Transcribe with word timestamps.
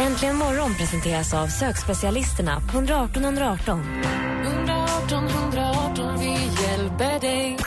Äntligen 0.00 0.36
morgon 0.36 0.74
presenteras 0.74 1.34
av 1.34 1.46
sökspecialisterna 1.46 2.60
på 2.60 2.78
118 2.78 3.24
118. 3.24 4.02
118 4.44 5.26
118, 5.26 6.18
vi 6.20 6.30
hjälper 6.62 7.20
dig. 7.20 7.58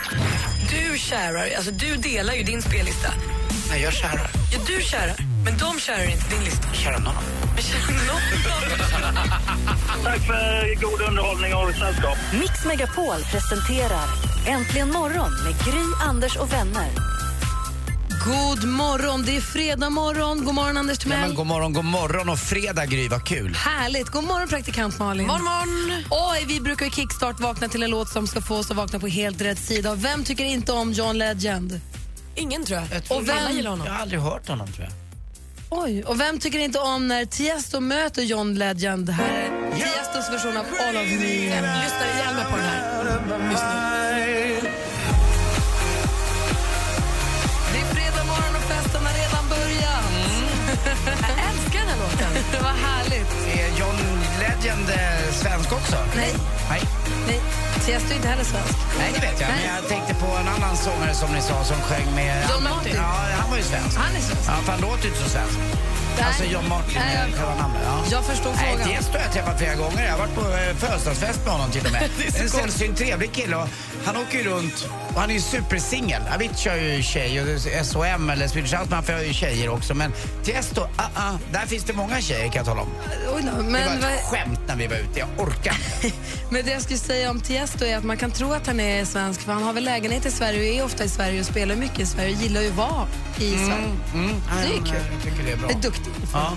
Du 0.70 0.98
kärar, 0.98 1.56
alltså 1.56 1.70
du 1.70 1.96
delar 1.96 2.34
ju 2.34 2.42
din 2.42 2.62
spellista. 2.62 3.08
Nej, 3.70 3.82
jag 3.82 3.92
kärar. 3.92 4.30
Ja, 4.52 4.58
du 4.66 4.82
kärar, 4.82 5.16
men 5.44 5.58
de 5.58 5.80
kärar 5.80 6.04
inte 6.04 6.34
din 6.34 6.44
lista. 6.44 6.72
Kärar 6.72 6.98
någon. 6.98 7.14
Men 7.54 7.62
kärar 7.62 8.06
någon? 8.06 8.20
Tack 10.04 10.20
för 10.26 10.74
god 10.80 11.08
underhållning 11.08 11.54
och 11.54 11.74
sällskap. 11.74 12.18
Mix 12.40 12.64
Megapol 12.64 13.20
presenterar 13.32 14.08
Äntligen 14.46 14.92
morgon 14.92 15.32
med 15.44 15.54
Gry, 15.64 15.84
Anders 16.08 16.36
och 16.36 16.52
vänner. 16.52 17.17
God 18.24 18.64
morgon, 18.68 19.22
det 19.26 19.36
är 19.36 19.40
fredag 19.40 19.90
morgon. 19.90 20.44
God 20.44 20.54
morgon 20.54 20.76
Anders 20.76 20.96
Ja, 20.98 21.02
Timell. 21.02 21.20
men 21.20 21.34
god 21.34 21.46
morgon, 21.46 21.72
god 21.72 21.84
morgon 21.84 22.28
och 22.28 22.38
fredag 22.38 22.86
Gry, 22.86 23.08
vad 23.08 23.24
kul. 23.26 23.54
Härligt. 23.54 24.08
God 24.08 24.24
morgon 24.24 24.48
praktikant 24.48 24.98
Malin. 24.98 25.26
Morgon, 25.26 25.44
morgon. 25.44 26.04
Oj, 26.10 26.44
vi 26.48 26.60
brukar 26.60 26.84
ju 26.86 26.90
kickstart 26.92 27.40
vakna 27.40 27.68
till 27.68 27.82
en 27.82 27.90
låt 27.90 28.08
som 28.08 28.26
ska 28.26 28.40
få 28.40 28.56
oss 28.56 28.70
att 28.70 28.76
vakna 28.76 28.98
på 28.98 29.06
helt 29.08 29.40
rätt 29.40 29.58
sida. 29.58 29.90
Och 29.90 30.04
Vem 30.04 30.24
tycker 30.24 30.44
inte 30.44 30.72
om 30.72 30.92
John 30.92 31.18
Legend? 31.18 31.80
Ingen 32.34 32.64
tror 32.64 32.78
jag. 32.90 33.04
tror- 33.04 33.18
Och 33.18 33.28
vem- 33.28 33.36
Alla 33.38 33.50
gillar 33.50 33.70
honom. 33.70 33.86
Jag 33.86 33.92
har 33.94 34.00
aldrig 34.02 34.20
hört 34.20 34.48
honom 34.48 34.72
tror 34.72 34.84
jag. 34.86 34.92
Oj, 35.70 36.04
och 36.04 36.20
vem 36.20 36.38
tycker 36.38 36.58
inte 36.58 36.78
om 36.78 37.08
när 37.08 37.24
Tiesto 37.24 37.80
möter 37.80 38.22
John 38.22 38.54
Legend? 38.54 39.10
Här 39.10 39.28
är 39.28 39.76
Tiestos 39.76 40.30
version 40.32 40.56
av 40.56 40.64
All 40.88 40.96
of 40.96 41.02
me. 41.20 41.46
Jag 41.46 41.84
lyssnar 41.84 42.06
ihjäl 42.14 42.34
mig 42.34 42.44
på 42.50 42.56
den 42.56 42.66
här. 42.66 43.50
Just 43.50 43.62
nu. 43.62 43.87
Härligt. 52.86 53.30
Är 53.48 53.80
John 53.80 53.98
Legend 54.40 54.88
eh, 54.90 55.32
svensk 55.32 55.72
också? 55.72 55.96
Nej, 56.16 56.34
Nej. 56.70 56.82
nej. 57.26 57.40
Tiesto 57.88 58.10
är 58.12 58.16
inte 58.16 58.28
heller 58.28 58.44
svensk. 58.44 58.74
Nej, 58.98 59.10
det 59.14 59.20
vet 59.20 59.40
jag. 59.40 59.50
Men 59.50 59.74
jag 59.74 59.88
tänkte 59.88 60.14
på 60.14 60.26
en 60.26 60.48
annan 60.48 60.76
sångare 60.76 61.14
som 61.14 61.32
ni 61.34 61.40
sa 61.40 61.64
som 61.64 61.76
sjöng 61.76 62.14
med... 62.14 62.44
John 62.50 62.62
Martin. 62.62 62.92
Ja, 62.96 63.12
han 63.40 63.50
var 63.50 63.56
ju 63.56 63.62
svensk. 63.62 63.96
Han 63.98 64.16
är 64.16 64.20
svensk. 64.20 64.48
Ja, 64.48 64.56
för 64.64 64.72
han 64.72 64.80
låter 64.80 65.02
ju 65.02 65.08
inte 65.08 65.22
så 65.22 65.28
svensk. 65.28 65.58
Alltså 66.22 66.44
John 66.44 66.68
Martin, 66.68 66.94
Nej, 66.94 67.30
jag- 67.36 67.56
namnet. 67.58 67.82
Ja. 67.84 68.04
Jag 68.10 68.24
förstår 68.24 68.52
Nej, 68.56 68.70
frågan. 68.70 68.88
Tiesto 68.88 69.12
har 69.12 69.24
jag 69.24 69.32
träffat 69.32 69.58
flera 69.58 69.74
gånger. 69.74 70.04
Jag 70.04 70.12
har 70.12 70.18
varit 70.18 70.34
på 70.34 70.40
eh, 70.40 70.76
födelsedagsfest 70.76 71.40
med 71.44 71.52
honom 71.52 71.70
till 71.70 71.86
och 71.86 71.92
med. 71.92 72.02
en 72.42 72.48
sällsynt 72.48 72.98
trevlig 72.98 73.32
kille. 73.32 73.56
Och 73.56 73.68
han 74.04 74.16
åker 74.16 74.38
ju 74.38 74.44
runt 74.44 74.88
och 75.14 75.20
han 75.20 75.30
är 75.30 75.34
ju 75.34 75.40
supersingel. 75.40 76.22
Avicii 76.34 76.70
har 76.70 76.76
ju 76.76 77.02
tjej 77.02 77.40
och 77.42 77.86
SOM 77.86 78.30
eller 78.30 78.48
Swedish 78.48 78.74
House 78.74 78.90
Mafia 78.90 79.16
har 79.16 79.22
ju 79.22 79.32
tjejer 79.32 79.68
också. 79.68 79.94
Men 79.94 80.12
Tiesto, 80.44 80.80
ah, 80.96 81.02
ah, 81.14 81.32
där 81.52 81.66
finns 81.66 81.84
det 81.84 81.92
många 81.92 82.20
tjejer 82.20 82.44
kan 82.44 82.54
jag 82.56 82.66
tala 82.66 82.80
om. 82.80 82.88
Oj 83.34 83.42
då, 83.42 83.50
Det 83.50 83.56
var 83.56 83.62
men, 83.62 84.04
ett 84.04 84.24
skämt 84.24 84.60
när 84.66 84.76
vi 84.76 84.86
var 84.86 84.96
ute. 84.96 85.18
Jag 85.18 85.28
orkar 85.38 85.76
inte. 86.02 86.16
men 86.50 86.64
det 86.64 86.70
jag 86.70 86.82
skulle 86.82 86.98
säga 86.98 87.30
om 87.30 87.40
Tiesto 87.40 87.77
är 87.84 87.96
att 87.96 88.04
man 88.04 88.16
kan 88.16 88.30
tro 88.30 88.52
att 88.52 88.66
han 88.66 88.80
är 88.80 89.04
svensk 89.04 89.40
för 89.40 89.52
han 89.52 89.62
har 89.62 89.72
väl 89.72 89.84
lägenhet 89.84 90.26
i 90.26 90.30
Sverige 90.30 90.58
och 90.58 90.78
är 90.78 90.84
ofta 90.84 91.04
i 91.04 91.08
Sverige 91.08 91.40
och 91.40 91.46
spelar 91.46 91.76
mycket 91.76 92.00
i 92.00 92.06
Sverige 92.06 92.36
och 92.36 92.42
gillar 92.42 92.60
ju 92.60 92.68
att 92.68 92.74
vara 92.76 93.06
i 93.36 93.50
Sverige. 93.50 93.90
Mm, 94.14 94.30
Det 94.56 94.66
är 94.66 94.76
ja, 94.76 94.84
kul. 94.84 95.00
Jag 95.12 95.22
tycker 95.22 95.44
det 95.44 95.52
är 95.52 95.56
bra. 95.56 95.70
Är 95.70 95.74
duktig. 95.74 96.12
Ja. 96.32 96.52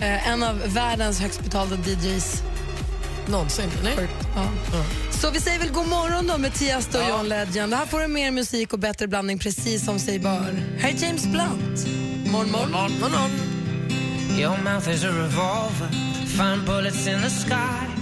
Eh, 0.00 0.28
en 0.28 0.42
av 0.42 0.62
världens 0.66 1.20
högst 1.20 1.40
betalda 1.44 1.76
DJs. 1.76 2.42
Någonsin, 3.28 3.70
eller? 3.80 4.08
Ja. 4.34 4.46
Så 5.10 5.30
vi 5.30 5.40
säger 5.40 5.58
väl 5.58 5.72
god 5.72 5.88
morgon 5.88 6.26
då 6.26 6.38
med 6.38 6.54
Tiesto 6.54 6.98
och 6.98 7.08
John 7.08 7.28
Legend. 7.28 7.74
Här 7.74 7.86
får 7.86 8.00
du 8.00 8.08
mer 8.08 8.30
musik 8.30 8.72
och 8.72 8.78
bättre 8.78 9.08
blandning 9.08 9.38
precis 9.38 9.84
som 9.84 9.98
sig 9.98 10.18
bör. 10.18 10.62
Här 10.78 10.88
är 10.90 11.04
James 11.04 11.26
Blunt. 11.26 11.86
Morgon, 12.26 12.50
morgon. 12.50 12.70
Morgon. 12.70 12.92
Morgon. 13.00 13.30
Your 14.38 14.56
mouth 14.62 14.88
is 14.90 15.04
a 15.04 15.08
revolver, 15.08 15.88
find 16.26 16.66
bullets 16.66 17.06
in 17.06 17.22
the 17.22 17.30
sky. 17.30 17.95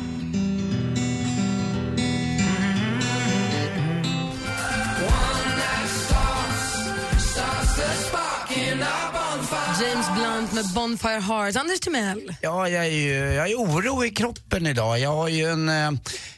Bonfire 10.75 11.21
Hearts. 11.21 11.57
Anders 11.57 11.81
Timell. 11.81 12.37
Ja, 12.41 12.69
jag 12.69 12.87
är 12.87 12.91
ju 12.91 13.15
jag 13.15 13.51
är 13.51 13.55
oro 13.55 14.05
i 14.05 14.11
kroppen 14.11 14.67
idag. 14.67 14.99
Jag 14.99 15.11
har 15.11 15.29
ju 15.29 15.51
en... 15.51 15.69
eh, 15.69 15.91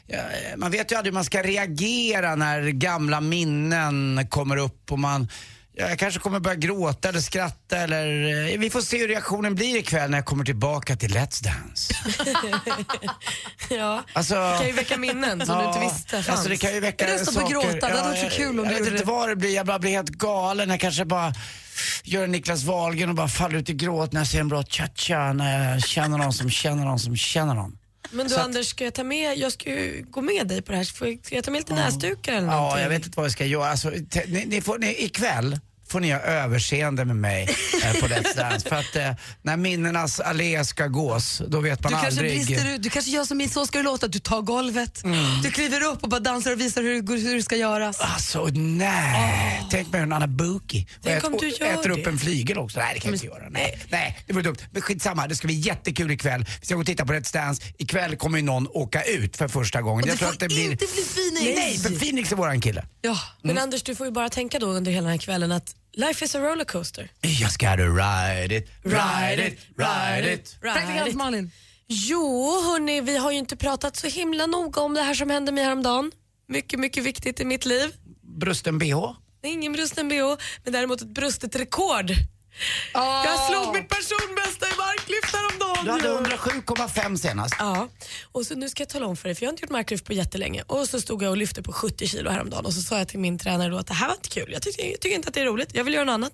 ja, 0.07 0.17
man 0.57 0.71
vet 0.71 0.91
ju 0.91 0.95
aldrig 0.95 1.11
hur 1.11 1.15
man 1.15 1.25
ska 1.25 1.43
reagera 1.43 2.35
när 2.35 2.61
gamla 2.61 3.21
minnen 3.21 4.27
kommer 4.29 4.57
upp 4.57 4.91
och 4.91 4.99
man 4.99 5.27
ja, 5.77 5.89
Jag 5.89 5.99
kanske 5.99 6.19
kommer 6.19 6.39
börja 6.39 6.55
gråta 6.55 7.09
eller 7.09 7.19
skratta 7.19 7.77
eller... 7.77 8.07
eh, 8.53 8.59
Vi 8.59 8.69
får 8.69 8.81
se 8.81 8.97
hur 8.97 9.07
reaktionen 9.07 9.55
blir 9.55 9.75
ikväll 9.77 10.09
när 10.11 10.17
jag 10.17 10.25
kommer 10.25 10.45
tillbaka 10.45 10.95
till 10.95 11.11
Let's 11.17 11.43
Dance. 11.43 11.93
Ja. 13.69 14.03
Alltså, 14.13 14.33
Det 14.35 14.57
kan 14.57 14.67
ju 14.67 14.73
väcka 14.73 14.97
minnen 14.97 15.45
som 15.45 15.57
du 15.57 15.65
inte 15.65 15.79
visste 15.79 16.09
fanns. 16.09 16.29
Alltså 16.29 16.49
det 16.49 16.57
kan 16.57 16.73
ju 16.73 16.79
väcka 16.79 17.05
Jag 17.09 17.13
röstar 17.13 17.25
på 17.25 17.39
saker. 17.39 17.53
gråta. 17.53 17.69
Det 17.87 17.97
hade 17.97 18.09
varit 18.09 18.19
så 18.19 18.25
jag- 18.25 18.31
kul 18.33 18.59
om 18.59 18.65
Jag 18.65 18.73
du 18.75 18.83
vet 18.83 18.91
inte 18.93 19.05
vad 19.05 19.29
det 19.29 19.35
blir. 19.35 19.55
Jag 19.55 19.65
bara 19.65 19.79
blir 19.79 19.91
helt 19.91 20.09
galen. 20.09 20.69
Jag 20.69 20.79
kanske 20.79 21.05
bara 21.05 21.33
gör 22.03 22.23
en 22.23 22.31
Niklas 22.31 22.63
Wahlgren 22.63 23.09
och 23.09 23.15
bara 23.15 23.27
faller 23.27 23.55
ut 23.59 23.69
i 23.69 23.73
gråt 23.73 24.11
när 24.11 24.19
jag 24.21 24.27
ser 24.27 24.39
en 24.39 24.47
bra 24.47 24.63
cha-cha, 24.63 25.33
när 25.33 25.71
jag 25.73 25.83
känner 25.83 26.17
någon 26.17 26.33
som 26.33 26.49
känner 26.49 26.85
någon 26.85 26.99
som 26.99 27.15
känner 27.17 27.53
någon. 27.53 27.77
Men 28.11 28.27
du 28.27 28.33
Så 28.33 28.39
Anders, 28.39 28.67
ska 28.67 28.83
jag 28.83 28.93
ta 28.93 29.03
med, 29.03 29.37
jag 29.37 29.51
ska 29.51 29.69
ju 29.69 30.05
gå 30.09 30.21
med 30.21 30.47
dig 30.47 30.61
på 30.61 30.71
det 30.71 30.77
här. 30.77 30.83
Ska 30.83 31.35
jag 31.35 31.43
ta 31.43 31.51
med 31.51 31.59
lite 31.59 31.73
näsdukar 31.75 32.33
eller 32.33 32.47
Ja, 32.47 32.55
någonting? 32.59 32.81
jag 32.83 32.89
vet 32.89 33.05
inte 33.05 33.17
vad 33.17 33.25
jag 33.25 33.31
ska 33.31 33.45
göra. 33.45 33.69
Alltså, 33.69 33.89
ni, 34.27 34.45
ni 34.47 34.61
får, 34.61 34.77
ni, 34.79 35.03
ikväll 35.03 35.59
får 35.87 35.99
ni 35.99 36.11
ha 36.11 36.19
överseende 36.19 37.05
med 37.05 37.15
mig 37.15 37.49
eh, 37.83 37.93
på 37.99 38.07
Let's 38.07 38.35
Dance. 38.35 38.69
För 38.69 38.75
att 38.75 38.95
eh, 38.95 39.11
när 39.41 39.57
minnenas 39.57 40.19
allé 40.19 40.65
ska 40.65 40.87
gås, 40.87 41.41
då 41.47 41.59
vet 41.59 41.83
man 41.83 41.91
Du 41.91 41.99
kanske 41.99 42.21
aldrig. 42.21 42.45
brister 42.47 42.73
ut. 42.75 42.83
Du 42.83 42.89
kanske 42.89 43.11
gör 43.11 43.25
som 43.25 43.41
i 43.41 43.49
Så 43.49 43.65
ska 43.67 43.77
det 43.77 43.83
låta. 43.83 44.07
Du 44.07 44.19
tar 44.19 44.41
golvet, 44.41 45.03
du 45.43 45.51
kliver 45.51 45.83
upp 45.83 46.03
och 46.03 46.09
bara 46.09 46.19
dansar 46.19 46.51
och 46.51 46.59
visar 46.61 46.81
hur, 46.81 47.17
hur 47.27 47.35
det 47.35 47.43
ska 47.43 47.55
göras. 47.55 47.99
Alltså 47.99 48.45
nej, 48.53 49.63
tänk 49.71 49.91
mig 49.91 50.01
hur 50.01 50.13
Anna 50.13 50.27
Buki 50.27 50.87
och 51.03 51.07
ät, 51.09 51.23
och 51.23 51.43
äter 51.43 51.89
upp 51.89 52.03
det. 52.03 52.09
en 52.09 52.17
flygel 52.17 52.57
också. 52.57 52.79
Nej 52.79 52.91
det 52.93 52.99
kan 52.99 53.11
jag 53.11 53.15
inte 53.15 53.25
göra. 53.25 53.49
Nej, 53.49 53.79
nej, 53.89 54.19
det 54.27 54.33
vore 54.33 54.43
dumt. 54.43 54.55
Men 54.71 54.81
skitsamma, 54.81 55.27
det 55.27 55.35
ska 55.35 55.47
bli 55.47 55.55
jättekul 55.55 56.11
ikväll. 56.11 56.45
Vi 56.59 56.65
ska 56.65 56.75
gå 56.75 56.81
och 56.81 56.87
titta 56.87 57.05
på 57.05 57.13
Let's 57.13 57.33
Dance. 57.33 57.63
Ikväll 57.77 58.15
kommer 58.15 58.37
ju 58.37 58.43
någon 58.43 58.67
åka 58.67 59.03
ut 59.03 59.37
för 59.37 59.47
första 59.47 59.81
gången. 59.81 60.03
Och 60.03 60.09
det 60.09 60.17
får 60.17 60.29
inte 60.29 60.47
bli 60.47 60.77
Phoenix. 60.77 61.59
Nej, 61.59 61.77
för 61.77 61.89
Phoenix 61.99 62.31
är 62.31 62.35
våran 62.35 62.61
kille. 62.61 62.85
Ja. 63.01 63.17
Men 63.41 63.57
Anders, 63.57 63.83
du 63.83 63.95
får 63.95 64.05
ju 64.07 64.11
bara 64.11 64.29
tänka 64.29 64.59
då 64.59 64.67
under 64.67 64.91
hela 64.91 65.01
den 65.03 65.11
här 65.11 65.17
kvällen 65.17 65.51
att 65.51 65.75
life 65.97 66.25
is 66.25 66.35
a 66.35 66.39
rollercoaster. 66.39 67.09
Just 67.23 67.57
gotta 67.59 67.89
ride 67.89 68.55
it, 68.55 68.69
ride 68.83 69.47
it, 69.47 69.59
ride 69.77 70.33
it. 70.33 70.57
Praktikant 70.61 71.15
Malin. 71.15 71.51
Jo, 71.87 72.61
hörni, 72.65 73.01
vi 73.01 73.17
har 73.17 73.31
ju 73.31 73.37
inte 73.37 73.57
pratat 73.57 73.95
så 73.95 74.07
himla 74.07 74.45
noga 74.45 74.81
om 74.81 74.93
det 74.93 75.01
här 75.01 75.13
som 75.13 75.29
hände 75.29 75.51
mig 75.51 75.63
häromdagen. 75.63 76.11
Mycket, 76.47 76.79
mycket 76.79 77.03
viktigt 77.03 77.39
i 77.39 77.45
mitt 77.45 77.65
liv. 77.65 77.95
Brusten 78.21 78.79
bh. 78.79 79.11
Ingen 79.43 79.73
brusten 79.73 80.09
bh, 80.09 80.35
men 80.63 80.73
däremot 80.73 81.01
ett 81.01 81.07
brustet 81.07 81.55
rekord. 81.55 82.11
Jag 82.93 83.36
Du 85.87 86.07
hade 86.09 86.29
ju. 86.29 86.35
107,5 86.35 87.17
senast. 87.17 87.55
Ja, 87.59 87.89
och 88.31 88.45
så 88.45 88.55
nu 88.55 88.69
ska 88.69 88.81
jag 88.81 88.89
tala 88.89 89.05
om 89.05 89.17
för 89.17 89.27
dig, 89.29 89.35
för 89.35 89.43
jag 89.43 89.47
har 89.47 89.53
inte 89.53 89.61
gjort 89.63 89.71
marklyft 89.71 90.05
på 90.05 90.13
jättelänge. 90.13 90.63
Och 90.67 90.89
så 90.89 91.01
stod 91.01 91.23
jag 91.23 91.29
och 91.31 91.37
lyfte 91.37 91.61
på 91.63 91.73
70 91.73 92.07
kilo 92.07 92.29
häromdagen 92.29 92.65
och 92.65 92.73
så 92.73 92.81
sa 92.81 92.97
jag 92.97 93.07
till 93.07 93.19
min 93.19 93.39
tränare 93.39 93.69
då 93.69 93.77
att 93.77 93.87
det 93.87 93.93
här 93.93 94.07
var 94.07 94.15
inte 94.15 94.29
kul. 94.29 94.49
Jag 94.53 94.61
tycker, 94.61 94.83
jag 94.91 94.99
tycker 94.99 95.15
inte 95.15 95.27
att 95.27 95.33
det 95.33 95.41
är 95.41 95.45
roligt, 95.45 95.69
jag 95.75 95.83
vill 95.83 95.93
göra 95.93 96.05
något 96.05 96.13
annat. 96.13 96.33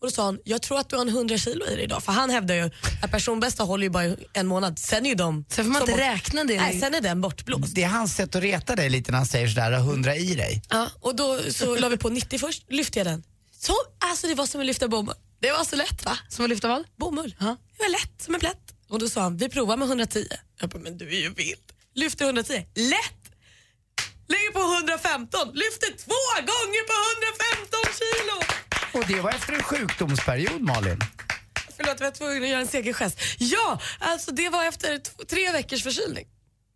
Och 0.00 0.06
då 0.06 0.10
sa 0.10 0.24
han, 0.24 0.38
jag 0.44 0.62
tror 0.62 0.78
att 0.78 0.88
du 0.88 0.96
har 0.96 1.02
en 1.02 1.08
100 1.08 1.38
kilo 1.38 1.66
i 1.66 1.74
dig 1.74 1.84
idag. 1.84 2.02
För 2.02 2.12
han 2.12 2.30
hävdar 2.30 2.54
ju 2.54 2.70
att 3.02 3.10
personbästa 3.10 3.62
håller 3.62 3.82
ju 3.84 3.90
bara 3.90 4.16
en 4.32 4.46
månad, 4.46 4.78
sen 4.78 5.04
är 5.06 5.08
ju 5.08 5.14
de... 5.14 5.44
Sen 5.48 5.64
får 5.64 5.72
man 5.72 5.82
inte 5.82 5.92
bort- 5.92 6.00
räkna 6.00 6.44
det. 6.44 6.56
Nej, 6.60 6.80
sen 6.80 6.94
är 6.94 7.00
den 7.00 7.20
bortblåst. 7.20 7.74
Det 7.74 7.82
är 7.82 7.88
hans 7.88 8.14
sätt 8.16 8.34
att 8.36 8.42
reta 8.42 8.76
dig 8.76 8.90
lite 8.90 9.10
när 9.10 9.18
han 9.18 9.26
säger 9.26 9.48
sådär, 9.48 9.72
100 9.72 10.16
i 10.16 10.34
dig. 10.34 10.62
Ja, 10.70 10.88
och 11.00 11.16
då 11.16 11.38
så 11.50 11.76
la 11.76 11.88
vi 11.88 11.96
på 11.96 12.08
90 12.08 12.38
först, 12.38 12.62
lyfte 12.72 12.98
jag 12.98 13.06
den. 13.06 13.22
Så, 13.60 13.72
alltså 13.98 14.26
det 14.26 14.34
var 14.34 14.46
som 14.46 14.60
att 14.60 14.66
lyfta 14.66 14.88
bomull. 14.88 15.14
Det 15.40 15.52
var 15.52 15.64
så 15.64 15.76
lätt 15.76 16.04
va? 16.04 16.18
Som 16.28 16.44
att 16.44 16.48
lyfta 16.48 16.68
vad? 16.68 16.84
Bomull. 16.96 17.34
Det 17.38 17.44
var 17.82 17.90
lätt 17.90 18.22
som 18.22 18.34
en 18.34 18.40
plätt. 18.40 18.63
Och 18.94 19.00
då 19.00 19.08
sa 19.08 19.20
han, 19.20 19.36
vi 19.36 19.48
provar 19.48 19.76
med 19.76 19.88
110. 19.88 20.26
Jag 20.60 20.70
bara, 20.70 20.78
men 20.78 20.98
du 20.98 21.08
är 21.08 21.20
ju 21.20 21.34
vild. 21.34 21.72
Lyfter 21.94 22.24
110. 22.24 22.52
Lätt! 22.74 23.24
Lägger 24.28 24.52
på 24.52 24.74
115. 24.74 25.48
Lyfter 25.54 25.90
två 26.04 26.24
gånger 26.50 26.82
på 26.90 26.96
115 27.70 27.80
kilo. 28.00 28.36
Och 28.92 29.04
det 29.08 29.20
var 29.20 29.30
efter 29.30 29.52
en 29.52 29.62
sjukdomsperiod 29.62 30.60
Malin. 30.60 30.98
Förlåt, 31.76 32.00
jag 32.00 32.06
var 32.06 32.10
tvungen 32.10 32.42
att 32.42 32.48
göra 32.48 32.60
en 32.60 32.66
segergest. 32.66 33.18
Ja, 33.38 33.80
alltså 33.98 34.30
det 34.32 34.48
var 34.48 34.64
efter 34.64 34.98
tre 35.26 35.52
veckors 35.52 35.82
förkylning. 35.82 36.26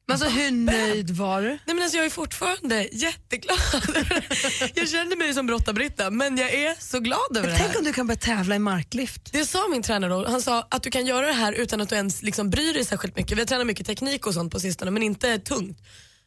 Men 0.08 0.14
alltså 0.14 0.28
hur 0.28 0.50
nöjd 0.50 1.10
var 1.10 1.42
du? 1.42 1.48
Nej, 1.48 1.60
men 1.66 1.82
alltså, 1.82 1.96
jag 1.96 2.06
är 2.06 2.10
fortfarande 2.10 2.88
jätteglad. 2.92 3.58
jag 4.74 4.88
känner 4.88 5.16
mig 5.16 5.34
som 5.34 5.46
Brotta-Britta 5.46 6.10
men 6.10 6.38
jag 6.38 6.54
är 6.54 6.74
så 6.80 7.00
glad 7.00 7.36
över 7.36 7.48
det 7.48 7.54
här. 7.54 7.64
Tänk 7.64 7.78
om 7.78 7.84
du 7.84 7.92
kan 7.92 8.06
börja 8.06 8.18
tävla 8.18 8.56
i 8.56 8.58
marklyft. 8.58 9.32
Det 9.32 9.44
sa 9.44 9.68
min 9.68 9.82
tränare 9.82 10.12
då. 10.12 10.28
Han 10.28 10.42
sa 10.42 10.66
att 10.70 10.82
du 10.82 10.90
kan 10.90 11.06
göra 11.06 11.26
det 11.26 11.32
här 11.32 11.52
utan 11.52 11.80
att 11.80 11.88
du 11.88 11.96
ens 11.96 12.22
liksom 12.22 12.50
bryr 12.50 12.74
dig 12.74 12.84
särskilt 12.84 13.16
mycket. 13.16 13.36
Vi 13.36 13.40
har 13.40 13.46
tränat 13.46 13.66
mycket 13.66 13.86
teknik 13.86 14.26
och 14.26 14.34
sånt 14.34 14.52
på 14.52 14.60
sistone 14.60 14.90
men 14.90 15.02
inte 15.02 15.38
tungt. 15.38 15.78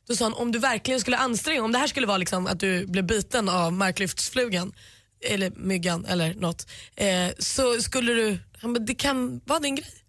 Då 0.07 0.15
sa 0.15 0.25
han 0.25 0.33
om 0.33 0.51
du 0.51 0.59
verkligen 0.59 1.01
skulle 1.01 1.17
anstränga 1.17 1.63
om 1.63 1.71
det 1.71 1.77
här 1.77 1.87
skulle 1.87 2.07
vara 2.07 2.17
liksom 2.17 2.47
att 2.47 2.59
du 2.59 2.85
blev 2.87 3.05
biten 3.05 3.49
av 3.49 3.73
marklyftsflugan 3.73 4.73
eller 5.29 5.51
myggan 5.55 6.05
eller 6.05 6.33
något 6.33 6.67
eh, 6.95 7.27
så 7.39 7.81
skulle 7.81 8.13
du, 8.13 8.37
han 8.61 8.73
bara, 8.73 8.79
det 8.79 8.95
kan 8.95 9.41
vara 9.45 9.59
din 9.59 9.75
grej. 9.75 10.00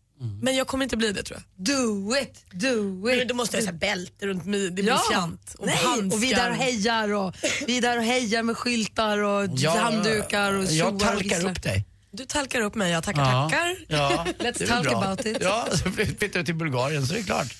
Men 0.42 0.56
jag 0.56 0.66
kommer 0.66 0.84
inte 0.84 0.96
bli 0.96 1.12
det 1.12 1.22
tror 1.22 1.38
jag. 1.56 1.66
Do 1.66 2.16
it, 2.16 2.44
do 2.52 3.10
it. 3.10 3.18
Men 3.18 3.28
då 3.28 3.34
måste 3.34 3.56
jag 3.56 3.64
ha 3.64 3.72
bälte 3.72 4.26
runt 4.26 4.46
midjan, 4.46 4.86
Ja. 4.86 5.02
fjant 5.10 5.54
och 5.58 5.66
Nej, 5.66 5.76
handskar. 5.76 6.16
och 6.16 6.22
vi 6.22 6.32
där 6.32 6.50
och 6.50 6.56
hejar 6.56 7.12
och 7.12 7.34
vi 7.66 7.80
där 7.80 7.98
och 7.98 8.04
hejar 8.04 8.42
med 8.42 8.56
skyltar 8.56 9.18
och 9.18 9.48
handdukar 9.60 10.52
och 10.52 10.64
Jag 10.64 10.94
och 10.94 11.00
talkar 11.00 11.18
visslar. 11.24 11.50
upp 11.50 11.62
dig. 11.62 11.84
Du 12.14 12.24
talkar 12.24 12.60
upp 12.60 12.74
mig, 12.74 12.92
jag 12.92 13.04
tackar 13.04 13.22
Ja. 13.22 13.50
tackar. 13.50 13.76
Ja, 13.88 14.26
Let's 14.38 14.58
det 14.58 14.66
talk 14.66 14.82
bra. 14.82 15.02
about 15.04 15.26
it. 15.26 15.36
Ja, 15.40 15.66
så 15.70 15.90
flyttar 15.90 16.38
du 16.38 16.44
till 16.44 16.54
Bulgarien 16.54 17.06
så 17.06 17.14
är 17.14 17.18
det 17.18 17.24
klart. 17.24 17.54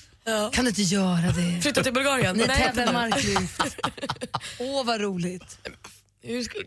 Kan 0.53 0.65
du 0.65 0.69
inte 0.69 0.81
göra 0.81 1.31
det? 1.31 1.61
Flytta 1.61 1.83
till 1.83 1.93
Bulgarien? 1.93 2.37
Ni 2.37 2.45
Nej, 2.47 2.57
tävlar 2.75 2.93
marklyft. 2.93 3.61
Åh 4.59 4.85
vad 4.85 5.01
roligt. 5.01 5.57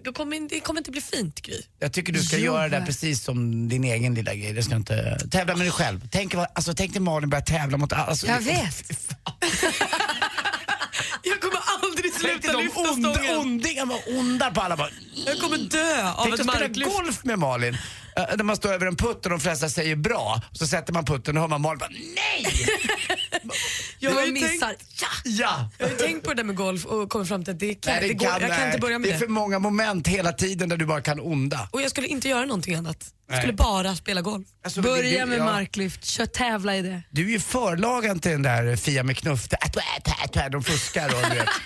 Då 0.04 0.12
kommer, 0.12 0.48
det 0.48 0.60
kommer 0.60 0.80
inte 0.80 0.90
bli 0.90 1.00
fint 1.00 1.42
Gry. 1.42 1.60
Jag 1.78 1.92
tycker 1.92 2.12
du 2.12 2.22
ska 2.22 2.36
Jo, 2.36 2.44
göra 2.44 2.68
det 2.68 2.78
där 2.78 2.86
precis 2.86 3.22
som 3.24 3.68
din 3.68 3.84
egen 3.84 4.14
lilla 4.14 4.34
grej. 4.34 4.52
Det 4.52 4.62
ska 4.62 4.76
inte 4.76 5.18
tävla 5.30 5.56
med 5.56 5.66
dig 5.66 5.72
själv. 5.72 6.08
Tänk, 6.12 6.34
alltså, 6.34 6.74
tänk 6.74 6.92
dig 6.92 7.00
Malin 7.02 7.30
börja 7.30 7.44
tävla 7.44 7.76
mot 7.78 7.92
alltså, 7.92 8.26
Jag 8.26 8.40
vet. 8.40 8.92
Jag 11.22 11.40
kommer 11.40 11.58
aldrig 11.84 12.12
Tänk 12.20 12.42
sluta 12.42 12.52
de 12.52 12.62
lyfta 12.64 12.80
onda, 12.80 13.14
stången. 13.14 13.36
ondingar 13.38 13.86
var 13.86 13.98
onda 14.18 14.50
på 14.50 14.60
alla 14.60 14.76
bara. 14.76 14.88
Jag 15.26 15.38
kommer 15.38 15.58
dö 15.58 16.10
av 16.12 16.22
Tänk 16.24 16.34
ett 16.34 16.40
att 16.40 16.46
spela 16.46 16.60
marklyft. 16.66 16.90
golf 16.96 17.24
med 17.24 17.38
Malin. 17.38 17.74
Uh, 17.74 18.36
när 18.36 18.44
man 18.44 18.56
står 18.56 18.72
över 18.72 18.86
en 18.86 18.96
putt 18.96 19.24
och 19.24 19.30
de 19.30 19.40
flesta 19.40 19.68
säger 19.68 19.96
bra, 19.96 20.42
så 20.52 20.66
sätter 20.66 20.92
man 20.92 21.04
putten 21.04 21.36
och 21.36 21.40
hör 21.40 21.48
man 21.48 21.60
Malin 21.60 21.78
bara 21.78 21.90
nej! 21.90 22.46
Jag 23.98 24.26
ju 24.26 24.32
missar. 24.32 24.66
tänkt, 24.66 24.84
Ja. 25.00 25.06
ja! 25.24 25.70
jag 25.78 25.86
har 25.86 25.90
ju 25.92 25.96
tänkt 25.98 26.24
på 26.24 26.30
det 26.30 26.36
där 26.36 26.44
med 26.44 26.56
golf 26.56 26.84
och 26.86 27.10
kommit 27.10 27.28
fram 27.28 27.44
till 27.44 27.52
att 27.54 27.60
det, 27.60 27.74
kan, 27.74 27.92
Nej, 27.94 28.08
det 28.08 28.14
går, 28.14 28.28
jag 28.28 28.40
kan 28.40 28.48
nej. 28.50 28.66
inte 28.66 28.78
börja 28.78 28.98
med 28.98 29.08
det 29.08 29.12
det. 29.12 29.16
är 29.16 29.18
för 29.18 29.28
många 29.28 29.58
moment 29.58 30.06
hela 30.08 30.32
tiden 30.32 30.68
där 30.68 30.76
du 30.76 30.86
bara 30.86 31.00
kan 31.00 31.20
onda. 31.20 31.68
Och 31.72 31.82
jag 31.82 31.90
skulle 31.90 32.06
inte 32.06 32.28
göra 32.28 32.44
någonting 32.44 32.74
annat. 32.74 32.96
Jag 33.28 33.32
Nej. 33.34 33.40
skulle 33.42 33.52
bara 33.52 33.96
spela 33.96 34.20
golf. 34.20 34.46
Alltså, 34.64 34.80
Börja 34.82 35.20
du- 35.24 35.30
med 35.30 35.38
ja. 35.38 35.44
marklyft, 35.44 36.04
kör 36.04 36.26
tävla 36.26 36.76
i 36.76 36.82
det. 36.82 37.02
Du 37.10 37.26
är 37.26 37.30
ju 37.30 37.40
förlagen 37.40 38.20
till 38.20 38.30
den 38.30 38.42
där 38.42 38.76
Fia 38.76 39.02
med 39.02 39.16
knuff. 39.18 39.48
De 40.50 40.62
fuskar 40.64 41.06
och 41.14 41.30
du 41.30 41.36
vet. 41.36 41.48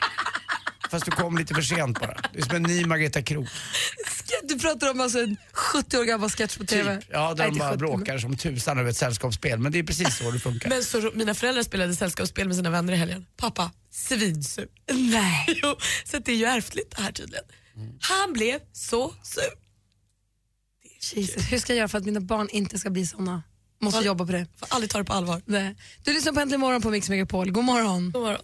Fast 0.90 1.04
du 1.04 1.10
kom 1.10 1.38
lite 1.38 1.54
för 1.54 1.62
sent 1.62 2.00
bara. 2.00 2.20
Det 2.32 2.38
är 2.38 2.42
som 2.42 2.56
en 2.56 2.62
ny 2.62 2.84
Margareta 2.86 3.22
Krook. 3.22 3.48
Du 4.42 4.58
pratar 4.58 4.90
om 4.90 5.00
alltså 5.00 5.18
en 5.18 5.36
70 5.52 5.98
år 5.98 6.04
gammal 6.04 6.30
sketch 6.30 6.56
på 6.56 6.64
TV. 6.64 6.96
Typ. 6.96 7.08
Ja, 7.12 7.34
där 7.34 7.44
Nej, 7.44 7.52
de 7.52 7.58
bara 7.58 7.70
70, 7.70 7.78
bråkar 7.78 8.18
som 8.18 8.36
tusan 8.36 8.78
över 8.78 8.90
ett 8.90 8.96
sällskapsspel. 8.96 9.58
Men 9.58 9.72
det 9.72 9.78
är 9.78 9.82
precis 9.82 10.16
så 10.18 10.30
det 10.30 10.38
funkar. 10.38 10.68
Men 10.68 10.84
så, 10.84 11.10
mina 11.14 11.34
föräldrar 11.34 11.62
spelade 11.62 11.96
sällskapsspel 11.96 12.46
med 12.46 12.56
sina 12.56 12.70
vänner 12.70 12.92
i 12.92 12.96
helgen. 12.96 13.26
Pappa, 13.36 13.70
svinsur. 13.90 14.68
Nej. 14.92 15.46
Jo, 15.62 15.76
så 16.04 16.18
det 16.18 16.32
är 16.32 16.36
ju 16.36 16.44
ärftligt 16.44 16.96
det 16.96 17.02
här 17.02 17.12
tydligen. 17.12 17.44
Han 18.00 18.32
blev 18.32 18.60
så 18.72 19.14
sur. 19.22 19.42
Jesus. 21.16 21.52
Hur 21.52 21.58
ska 21.58 21.72
jag 21.72 21.78
göra 21.78 21.88
för 21.88 21.98
att 21.98 22.04
mina 22.04 22.20
barn 22.20 22.48
inte 22.50 22.78
ska 22.78 22.90
bli 22.90 23.06
såna? 23.06 23.42
Måste 23.80 23.96
Vad- 23.98 24.06
jobba 24.06 24.26
på 24.26 24.32
det. 24.32 24.46
Får 24.56 24.68
aldrig 24.70 24.90
ta 24.90 24.98
det 24.98 25.04
på 25.04 25.12
allvar. 25.12 25.42
Nej. 25.44 25.76
Du 26.04 26.12
lyssnar 26.12 26.32
på 26.32 26.40
Äntligen 26.40 26.60
morgon 26.60 26.82
på 26.82 26.90
Mix 26.90 27.08
Megapol. 27.08 27.50
God 27.50 27.64
morgon. 27.64 28.10
God 28.10 28.22
morgon. 28.22 28.40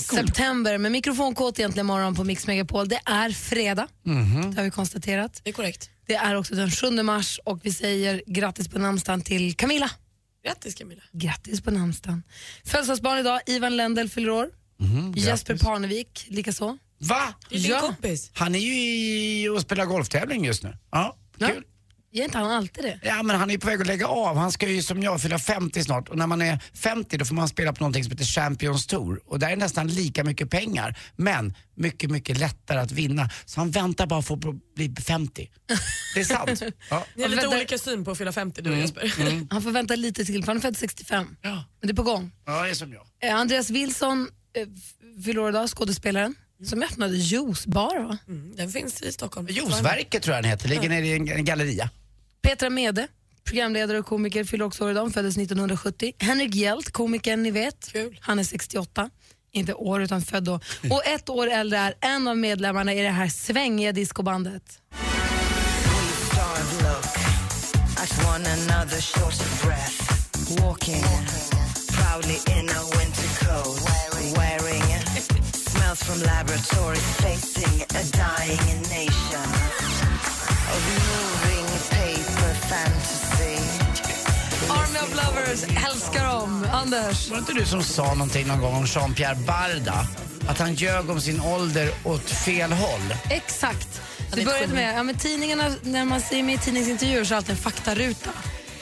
September 0.00 0.78
med 0.78 0.92
mikrofonkåt 0.92 1.58
egentligen 1.58 1.86
morgon 1.86 2.14
på 2.14 2.24
Mix 2.24 2.46
Megapol. 2.46 2.88
Det 2.88 3.00
är 3.04 3.30
fredag, 3.30 3.88
det 4.04 4.56
har 4.56 4.62
vi 4.62 4.70
konstaterat. 4.70 5.40
Det 5.44 5.50
är 5.50 5.54
korrekt. 5.54 5.90
Det 6.06 6.14
är 6.14 6.34
också 6.34 6.54
den 6.54 6.70
7 6.70 6.90
mars 7.02 7.40
och 7.44 7.60
vi 7.62 7.72
säger 7.72 8.22
grattis 8.26 8.68
på 8.68 8.78
namnsdagen 8.78 9.22
till 9.22 9.54
Camilla. 9.56 9.90
Grattis 10.46 10.74
Camilla. 10.74 11.02
Grattis 11.12 11.60
på 11.60 11.70
namnsdagen. 11.70 12.22
Födelsedagsbarn 12.64 13.18
idag, 13.18 13.40
Ivan 13.46 13.76
Lendl 13.76 14.06
fyller 14.08 14.30
år. 14.30 14.48
Jesper 15.16 15.56
Parnevik 15.56 16.26
likaså. 16.28 16.78
Va? 16.98 17.34
Det 17.50 17.56
är 17.56 17.60
din 17.60 17.70
Ja. 17.70 17.80
kompis. 17.80 18.30
Han 18.34 18.54
är 18.54 18.58
ju 18.58 18.74
i 18.80 19.48
och 19.48 19.60
spelar 19.60 19.84
golftävling 19.84 20.44
just 20.44 20.62
nu. 20.62 20.76
Ja, 20.90 21.16
Ja. 21.40 21.50
Är 22.12 22.24
inte 22.24 22.38
han 22.38 22.50
alltid 22.50 22.84
det? 22.84 22.98
Ja, 23.02 23.22
men 23.22 23.36
han 23.36 23.50
är 23.50 23.58
på 23.58 23.66
väg 23.66 23.80
att 23.80 23.86
lägga 23.86 24.06
av. 24.06 24.36
Han 24.36 24.52
ska 24.52 24.68
ju 24.68 24.82
som 24.82 25.02
jag 25.02 25.20
fylla 25.22 25.38
50 25.38 25.84
snart 25.84 26.08
och 26.08 26.18
när 26.18 26.26
man 26.26 26.42
är 26.42 26.58
50 26.74 27.16
då 27.18 27.24
får 27.24 27.34
man 27.34 27.48
spela 27.48 27.72
på 27.72 27.80
någonting 27.82 28.04
som 28.04 28.10
heter 28.10 28.24
Champions 28.24 28.86
Tour 28.86 29.20
och 29.26 29.38
där 29.38 29.50
är 29.50 29.56
nästan 29.56 29.88
lika 29.88 30.24
mycket 30.24 30.50
pengar 30.50 30.98
men 31.16 31.54
mycket, 31.76 32.10
mycket 32.10 32.38
lättare 32.38 32.78
att 32.78 32.92
vinna. 32.92 33.30
Så 33.44 33.60
han 33.60 33.70
väntar 33.70 34.06
bara 34.06 34.22
på 34.22 34.34
att 34.34 34.74
bli 34.74 34.94
50. 35.06 35.50
Det 36.14 36.20
är 36.20 36.24
sant. 36.24 36.62
Ja. 36.90 37.04
Ni 37.14 37.22
har 37.22 37.28
lite 37.30 37.48
olika 37.48 37.78
syn 37.78 38.04
på 38.04 38.10
att 38.10 38.18
fylla 38.18 38.32
50 38.32 38.62
du 38.62 38.70
och 38.70 38.76
Jesper. 38.78 39.12
Han 39.50 39.62
får 39.62 39.70
vänta 39.70 39.96
lite 39.96 40.24
till, 40.24 40.42
för 40.44 40.46
han 40.52 40.56
är 40.56 40.60
född 40.60 40.76
65. 40.76 41.36
Ja. 41.42 41.50
Men 41.50 41.88
det 41.88 41.90
är 41.92 41.94
på 41.96 42.02
gång. 42.02 42.32
ja, 42.46 42.62
det 42.62 42.70
är 42.70 42.74
som 42.74 42.92
jag. 42.92 43.06
Eh, 43.22 43.36
Andreas 43.36 43.70
Wilson 43.70 44.28
eh, 44.56 44.66
fyller 45.24 45.40
år 45.40 45.48
idag, 45.48 45.68
skådespelaren, 45.68 46.34
som 46.64 46.82
öppnade 46.82 47.16
Juicebar. 47.16 48.02
Va? 48.08 48.18
Mm, 48.28 48.56
den 48.56 48.70
finns 48.70 49.02
i 49.02 49.12
Stockholm. 49.12 49.46
Juiceverket 49.50 50.22
tror 50.22 50.34
jag 50.34 50.44
den 50.44 50.50
heter, 50.50 50.68
ligger 50.68 50.88
nere 50.88 51.06
i 51.06 51.16
en, 51.16 51.28
en 51.28 51.44
galleria. 51.44 51.90
Petra 52.42 52.70
Mede, 52.70 53.08
programledare 53.44 53.98
och 53.98 54.06
komiker, 54.06 54.44
fyller 54.44 54.64
också 54.64 54.84
år 54.84 54.90
idag. 54.90 55.12
Föddes 55.12 55.36
1970. 55.36 56.12
Henrik 56.18 56.54
Hjelt, 56.54 56.90
komikern 56.90 57.42
ni 57.42 57.50
vet. 57.50 57.92
Kul. 57.92 58.18
Han 58.20 58.38
är 58.38 58.44
68. 58.44 59.10
Inte 59.52 59.74
år 59.74 60.02
utan 60.02 60.22
född 60.22 60.44
då. 60.44 60.60
Och 60.90 61.06
ett 61.06 61.28
år 61.28 61.46
äldre 61.46 61.78
är 61.78 61.94
en 62.00 62.28
av 62.28 62.36
medlemmarna 62.36 62.94
i 62.94 63.02
det 63.02 63.10
här 63.10 63.28
svängiga 63.28 63.92
discobandet. 63.92 64.82
Walking 70.60 71.04
proudly 71.92 72.38
in 72.58 72.68
a 72.70 72.82
winter 72.96 73.28
coat, 73.44 73.78
smells 75.98 76.02
from 76.02 76.22
laboratories, 76.26 77.16
facing 77.16 77.82
a 77.82 78.02
dying 78.12 78.80
nation 78.82 79.48
of 80.74 80.80
moving 80.98 81.66
paper 81.90 82.54
fantasy. 82.68 83.58
Army 84.70 84.98
of 84.98 85.14
Lovers, 85.16 85.62
älskar 85.86 86.24
dem. 86.24 86.66
Anders? 86.72 87.28
Var 87.28 87.36
det 87.36 87.40
inte 87.40 87.52
du 87.52 87.66
som 87.66 87.82
sa 87.82 88.14
någonting 88.14 88.46
någon 88.46 88.60
gång 88.60 88.74
om 88.74 88.84
Jean-Pierre 88.84 89.36
Barda? 89.46 90.06
Att 90.48 90.58
han 90.58 90.74
ljög 90.74 91.10
om 91.10 91.20
sin 91.20 91.40
ålder 91.40 91.90
åt 92.04 92.30
fel 92.30 92.72
håll. 92.72 93.14
Exakt. 93.30 94.00
Det 94.34 94.44
började 94.44 94.74
med, 94.74 94.98
ja, 94.98 95.02
men 95.02 95.18
tidningarna, 95.18 95.74
när 95.82 96.04
man 96.04 96.20
ser 96.20 96.42
med 96.42 96.54
i 96.54 96.58
tidningsintervjuer 96.58 97.24
så 97.24 97.28
är 97.28 97.34
det 97.34 97.36
alltid 97.36 97.50
en 97.50 97.56
faktaruta. 97.56 98.30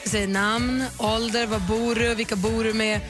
Det 0.03 0.09
säger 0.09 0.27
namn, 0.27 0.85
ålder, 0.97 1.45
var 1.45 1.59
bor 1.59 1.95
du, 1.95 2.15
vilka 2.15 2.35
bor 2.35 2.63
du 2.63 2.73
med. 2.73 3.01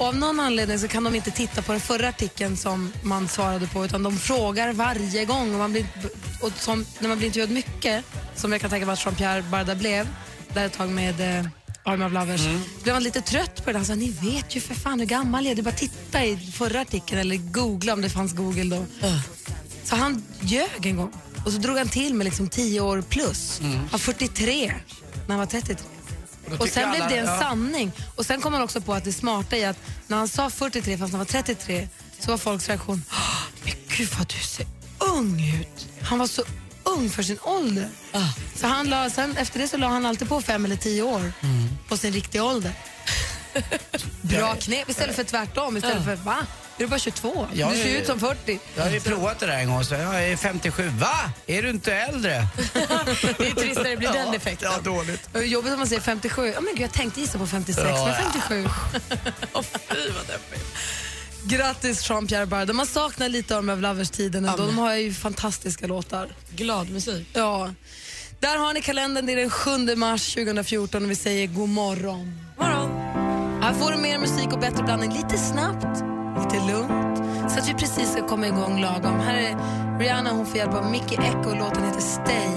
Och 0.00 0.06
av 0.06 0.16
någon 0.16 0.40
anledning 0.40 0.78
så 0.78 0.88
kan 0.88 1.04
de 1.04 1.14
inte 1.14 1.30
titta 1.30 1.62
på 1.62 1.72
den 1.72 1.80
förra 1.80 2.08
artikeln 2.08 2.56
som 2.56 2.92
man 3.02 3.28
svarade 3.28 3.66
på 3.66 3.84
utan 3.84 4.02
de 4.02 4.16
frågar 4.18 4.72
varje 4.72 5.24
gång. 5.24 5.52
Och 5.52 5.58
man 5.58 5.72
blir, 5.72 5.86
och 6.40 6.52
som, 6.56 6.86
när 6.98 7.08
man 7.08 7.18
blir 7.18 7.26
intervjuad 7.26 7.50
mycket, 7.50 8.04
som 8.36 8.52
jag 8.52 8.60
kan 8.60 8.70
tänka 8.70 8.86
mig 8.86 8.92
att 8.92 8.98
Jean-Pierre 8.98 9.50
Barda 9.50 9.74
blev, 9.74 10.08
där 10.54 10.66
ett 10.66 10.72
tag 10.72 10.88
med 10.88 11.38
eh, 11.38 11.46
Army 11.84 12.04
of 12.04 12.12
Lovers, 12.12 12.40
så 12.40 12.82
blev 12.82 12.94
man 12.94 13.02
lite 13.02 13.20
trött 13.20 13.64
på 13.64 13.72
det. 13.72 13.78
Han 13.78 13.86
sa, 13.86 13.94
ni 13.94 14.10
vet 14.10 14.56
ju 14.56 14.60
för 14.60 14.74
fan 14.74 15.00
hur 15.00 15.06
gammal 15.06 15.44
jag 15.44 15.50
är. 15.50 15.54
Det 15.54 15.60
är 15.60 15.64
bara 15.64 15.74
titta 15.74 16.24
i 16.24 16.36
förra 16.36 16.80
artikeln 16.80 17.20
eller 17.20 17.36
googla 17.36 17.92
om 17.92 18.00
det 18.02 18.10
fanns 18.10 18.34
Google 18.34 18.76
då. 18.76 18.86
Så 19.84 19.96
han 19.96 20.22
ljög 20.40 20.86
en 20.86 20.96
gång 20.96 21.12
och 21.46 21.52
så 21.52 21.58
drog 21.58 21.78
han 21.78 21.88
till 21.88 22.14
med 22.14 22.24
liksom 22.24 22.48
10 22.48 22.80
år 22.80 23.02
plus. 23.02 23.60
Han 23.62 23.88
var 23.92 23.98
43 23.98 24.72
när 25.26 25.28
han 25.28 25.38
var 25.38 25.46
33. 25.46 25.76
Och 26.58 26.68
sen 26.68 26.90
blev 26.90 27.08
det 27.08 27.16
en 27.16 27.26
ja. 27.26 27.40
sanning. 27.40 27.92
Och 28.16 28.26
sen 28.26 28.40
kom 28.40 28.52
han 28.52 28.62
också 28.62 28.80
på 28.80 28.94
att 28.94 29.04
det 29.04 29.12
smarta 29.12 29.56
i 29.56 29.64
att 29.64 29.76
när 30.06 30.16
han 30.16 30.28
sa 30.28 30.50
43 30.50 30.98
fast 30.98 31.12
han 31.12 31.18
var 31.18 31.26
33 31.26 31.88
så 32.20 32.30
var 32.30 32.38
folks 32.38 32.68
reaktion 32.68 33.04
"Åh, 33.12 33.42
Men 33.64 33.74
gud 33.88 34.08
vad 34.18 34.26
du 34.28 34.38
ser 34.38 34.66
ung 34.98 35.60
ut. 35.60 35.88
Han 36.02 36.18
var 36.18 36.26
så 36.26 36.42
ung 36.84 37.10
för 37.10 37.22
sin 37.22 37.38
ålder. 37.42 37.88
Så 38.54 38.66
han 38.66 38.86
la, 38.88 39.10
sen, 39.10 39.36
efter 39.36 39.58
det 39.58 39.68
så 39.68 39.76
la 39.76 39.88
han 39.88 40.06
alltid 40.06 40.28
på 40.28 40.42
fem 40.42 40.64
eller 40.64 40.76
tio 40.76 41.02
år 41.02 41.32
på 41.88 41.96
sin 41.96 42.12
riktiga 42.12 42.44
ålder. 42.44 42.72
Bra 44.22 44.54
knep 44.54 44.88
istället 44.90 45.16
för 45.16 45.24
tvärtom. 45.24 45.76
Istället 45.76 46.04
för 46.04 46.16
va? 46.16 46.36
Är 46.80 46.84
du 46.84 46.88
bara 46.90 46.98
22? 46.98 47.46
Ja, 47.52 47.70
du 47.70 47.76
ser 47.76 47.94
ja, 47.94 48.00
ut 48.00 48.06
som 48.06 48.20
40. 48.20 48.60
Jag 48.76 48.82
har 48.82 48.90
ju 48.90 49.00
provat 49.00 49.38
det 49.38 49.46
där 49.46 49.58
en 49.58 49.68
gång, 49.70 49.84
så 49.84 49.94
jag 49.94 50.24
är 50.28 50.36
57. 50.36 50.88
Va? 50.88 51.32
Är 51.46 51.62
du 51.62 51.70
inte 51.70 51.94
äldre? 51.94 52.46
Det 53.38 53.46
är 53.46 53.54
trist 53.54 53.80
när 53.82 53.90
det 53.90 53.96
blir 53.96 54.12
den 54.12 54.34
effekten. 54.34 54.72
Ja, 54.72 54.78
dåligt. 54.82 55.28
Jobbigt 55.44 55.72
om 55.72 55.78
man 55.78 55.88
säger 55.88 56.00
57. 56.02 56.50
Oh, 56.50 56.54
men 56.60 56.74
gud, 56.74 56.80
jag 56.80 56.92
tänkte 56.92 57.20
gissa 57.20 57.38
på 57.38 57.46
56, 57.46 57.88
Ja, 57.88 58.04
men 58.06 58.06
ja. 58.06 58.30
57. 58.32 58.68
Åh 59.52 59.62
fy 59.62 59.94
vad 60.16 60.26
deppigt. 60.26 60.66
Grattis 61.44 62.10
Jean-Pierre 62.10 62.46
Barda. 62.46 62.72
Man 62.72 62.86
saknar 62.86 63.28
lite 63.28 63.56
av 63.56 63.64
Lovers-tiden 63.80 64.44
ändå. 64.44 64.62
Ja, 64.62 64.66
men- 64.66 64.76
De 64.76 64.78
har 64.78 64.94
ju 64.94 65.14
fantastiska 65.14 65.86
låtar. 65.86 66.28
Glad 66.50 66.90
musik. 66.90 67.28
Ja. 67.32 67.74
Där 68.40 68.56
har 68.58 68.72
ni 68.74 68.80
kalendern, 68.82 69.26
det 69.26 69.32
är 69.32 69.36
den 69.36 69.50
7 69.50 69.96
mars 69.96 70.34
2014 70.34 71.04
och 71.04 71.10
vi 71.10 71.16
säger 71.16 71.46
god 71.46 71.68
morgon. 71.68 72.40
morgon. 72.58 72.90
Här 73.62 73.74
får 73.74 73.90
du 73.90 73.96
mer 73.96 74.18
musik 74.18 74.52
och 74.52 74.58
bättre 74.58 74.82
blandning 74.82 75.12
lite 75.12 75.38
snabbt, 75.38 76.02
lite 76.44 76.66
lugnt 76.66 77.18
så 77.50 77.58
att 77.58 77.68
vi 77.68 77.74
precis 77.74 78.12
ska 78.12 78.26
komma 78.26 78.46
igång 78.46 78.80
lagom. 78.80 79.20
Här 79.20 79.34
är 79.34 79.56
Rihanna, 79.98 80.30
hon 80.30 80.46
får 80.46 80.56
hjälp 80.56 80.74
av 80.74 80.90
Mickey 80.90 81.16
Echo 81.16 81.50
och 81.50 81.56
låten 81.56 81.84
heter 81.84 82.00
Stay. 82.00 82.50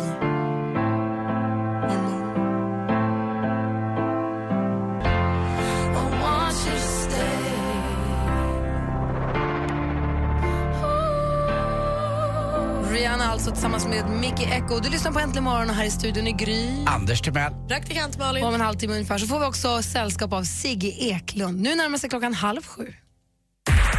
Rihanna 12.94 13.24
alltså 13.24 13.52
tillsammans 13.52 13.88
med 13.88 14.10
Mickey 14.10 14.44
Echo. 14.44 14.80
Du 14.80 14.90
lyssnar 14.90 15.12
på 15.12 15.20
Äntligen 15.20 15.44
morgon 15.44 15.70
och 15.70 15.76
här 15.76 15.86
i 15.86 15.92
studion 15.92 16.28
i 16.28 16.32
Gry. 16.32 16.70
Anders 16.86 17.22
Timell. 17.22 17.54
Praktikant 17.68 18.18
Malin. 18.18 18.44
Om 18.44 18.54
en 18.54 18.62
halvtimme 18.62 18.94
ungefär 18.94 19.18
så 19.18 19.28
får 19.28 19.40
vi 19.40 19.46
också 19.46 19.82
sällskap 19.82 20.34
av 20.34 20.44
Sigge 20.44 20.88
Eklund. 20.88 21.62
Nu 21.62 21.76
närmar 21.76 21.98
sig 21.98 22.10
klockan 22.10 22.34
halv 22.34 22.66
sju. 22.66 22.94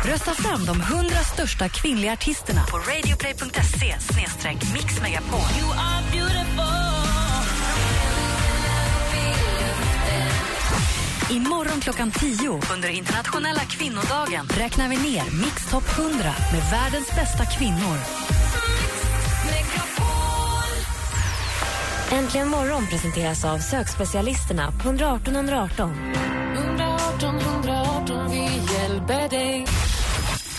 Rösta 0.04 0.34
fram 0.34 0.66
de 0.66 0.80
100 0.80 1.14
största 1.34 1.68
kvinnliga 1.68 2.12
artisterna 2.12 2.64
på 2.70 2.78
radioplay.se 2.78 3.96
mixmegapol. 4.74 5.40
Imorgon 11.30 11.80
klockan 11.80 12.10
10 12.10 12.60
under 12.74 12.88
internationella 12.88 13.60
kvinnodagen 13.60 14.46
räknar 14.58 14.88
vi 14.88 14.96
ner 14.96 15.24
Mix 15.40 15.70
Top 15.70 15.98
100 15.98 16.16
med 16.52 16.62
världens 16.70 17.08
bästa 17.16 17.44
kvinnor. 17.44 17.98
Äntligen 22.12 22.48
morgon 22.48 22.86
presenteras 22.86 23.44
av 23.44 23.58
sökspecialisterna 23.58 24.72
på 24.82 24.88
118 24.88 25.36
118. 25.36 26.14
118 26.56 27.36
118, 27.38 28.30
vi 28.30 28.44
hjälper 28.74 29.28
dig. 29.28 29.43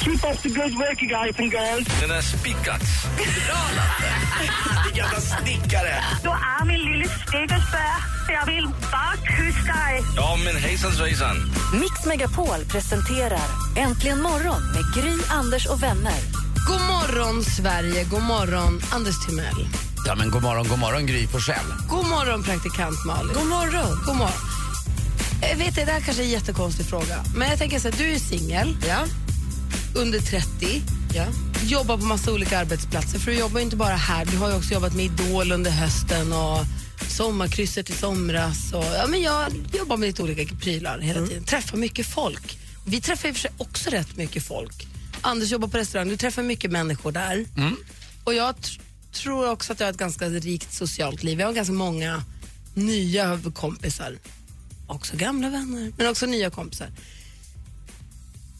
Keep 0.05 0.23
up 0.23 0.37
the 0.43 0.49
good 0.49 0.73
work 0.77 1.01
you 1.01 1.09
guys 1.09 1.35
and 1.39 1.51
girls. 1.51 1.87
Den 2.01 2.11
är 2.11 2.21
spikats. 2.21 2.89
Jävla 4.95 5.19
snickare. 5.21 6.03
Du 6.23 6.29
är 6.29 6.65
min 6.65 6.79
lille 6.91 7.05
stickersbär. 7.09 7.95
Jag 8.29 8.45
vill 8.45 8.67
bara 8.91 9.15
kyssa 9.37 9.73
dig. 9.73 10.01
Ja, 10.15 10.37
men 10.45 10.55
hejsan 10.55 10.91
svejsan. 10.91 11.35
Mix 11.73 12.05
Megapol 12.05 12.65
presenterar 12.69 13.47
Äntligen 13.75 14.21
morgon 14.21 14.61
med 14.73 14.83
Gry, 15.03 15.17
Anders 15.29 15.65
och 15.65 15.83
vänner. 15.83 16.19
God 16.67 16.81
morgon, 16.81 17.43
Sverige. 17.43 18.03
God 18.03 18.23
morgon, 18.23 18.81
Anders 18.91 19.25
Timell. 19.25 19.67
Ja, 20.05 20.15
men 20.15 20.31
god 20.31 20.43
morgon, 20.43 20.67
god 20.67 20.79
morgon 20.79 21.05
Gry 21.05 21.27
Forssell. 21.27 21.65
God 21.89 22.05
morgon, 22.07 22.43
praktikant 22.43 23.05
Malin. 23.05 23.33
God 23.33 23.47
morgon. 23.47 23.99
God 24.05 24.15
morgon. 24.15 24.39
Jag 25.41 25.55
vet, 25.55 25.75
det 25.75 25.81
här 25.81 25.99
kanske 25.99 26.23
är 26.23 26.25
en 26.25 26.31
jättekonstig 26.31 26.85
fråga, 26.85 27.23
men 27.35 27.49
jag 27.49 27.59
tänker 27.59 27.79
så 27.79 27.89
här, 27.89 27.97
du 27.97 28.11
är 28.11 28.19
singel, 28.19 28.77
Ja. 28.87 29.05
Under 29.95 30.19
30, 30.19 30.81
Ja. 31.15 31.25
jobbar 31.63 31.97
på 31.97 32.05
massa 32.05 32.31
olika 32.33 32.59
arbetsplatser, 32.59 33.19
för 33.19 33.31
du 33.31 33.37
jobbar 33.37 33.59
inte 33.59 33.75
bara 33.75 33.95
här, 33.95 34.25
du 34.25 34.37
har 34.37 34.49
ju 34.49 34.55
också 34.55 34.73
jobbat 34.73 34.93
med 34.95 35.05
Idol 35.05 35.51
under 35.51 35.71
hösten 35.71 36.33
och 36.33 36.59
Sommarkrysset 37.09 37.89
i 37.89 37.93
somras. 37.93 38.73
Och, 38.73 38.83
ja, 38.83 39.05
men 39.09 39.21
jag 39.21 39.53
jobbar 39.73 39.97
med 39.97 40.07
lite 40.07 40.23
olika 40.23 40.55
prylar 40.55 40.99
hela 40.99 41.27
tiden, 41.27 41.43
träffar 41.43 41.77
mycket 41.77 42.05
folk. 42.07 42.57
Vi 42.85 43.01
träffar 43.01 43.29
i 43.29 43.31
och 43.31 43.35
för 43.35 43.41
sig 43.41 43.51
också 43.57 43.89
rätt 43.89 44.15
mycket 44.17 44.43
folk. 44.43 44.87
Anders 45.21 45.51
jobbar 45.51 45.67
på 45.67 45.77
restaurang, 45.77 46.07
du 46.09 46.17
träffar 46.17 46.43
mycket 46.43 46.71
människor 46.71 47.11
där. 47.11 47.45
Och 48.23 48.33
jag 48.33 48.55
tr- 48.55 48.79
tror 49.13 49.49
också 49.49 49.73
att 49.73 49.79
jag 49.79 49.87
har 49.87 49.91
ett 49.91 49.97
ganska 49.99 50.29
rikt 50.29 50.73
socialt 50.73 51.23
liv. 51.23 51.39
Jag 51.39 51.47
har 51.47 51.53
ganska 51.53 51.73
många 51.73 52.23
nya 52.73 53.39
kompisar. 53.53 54.17
Också 54.87 55.15
gamla 55.17 55.49
vänner, 55.49 55.91
men 55.97 56.07
också 56.07 56.25
nya 56.25 56.49
kompisar. 56.49 56.87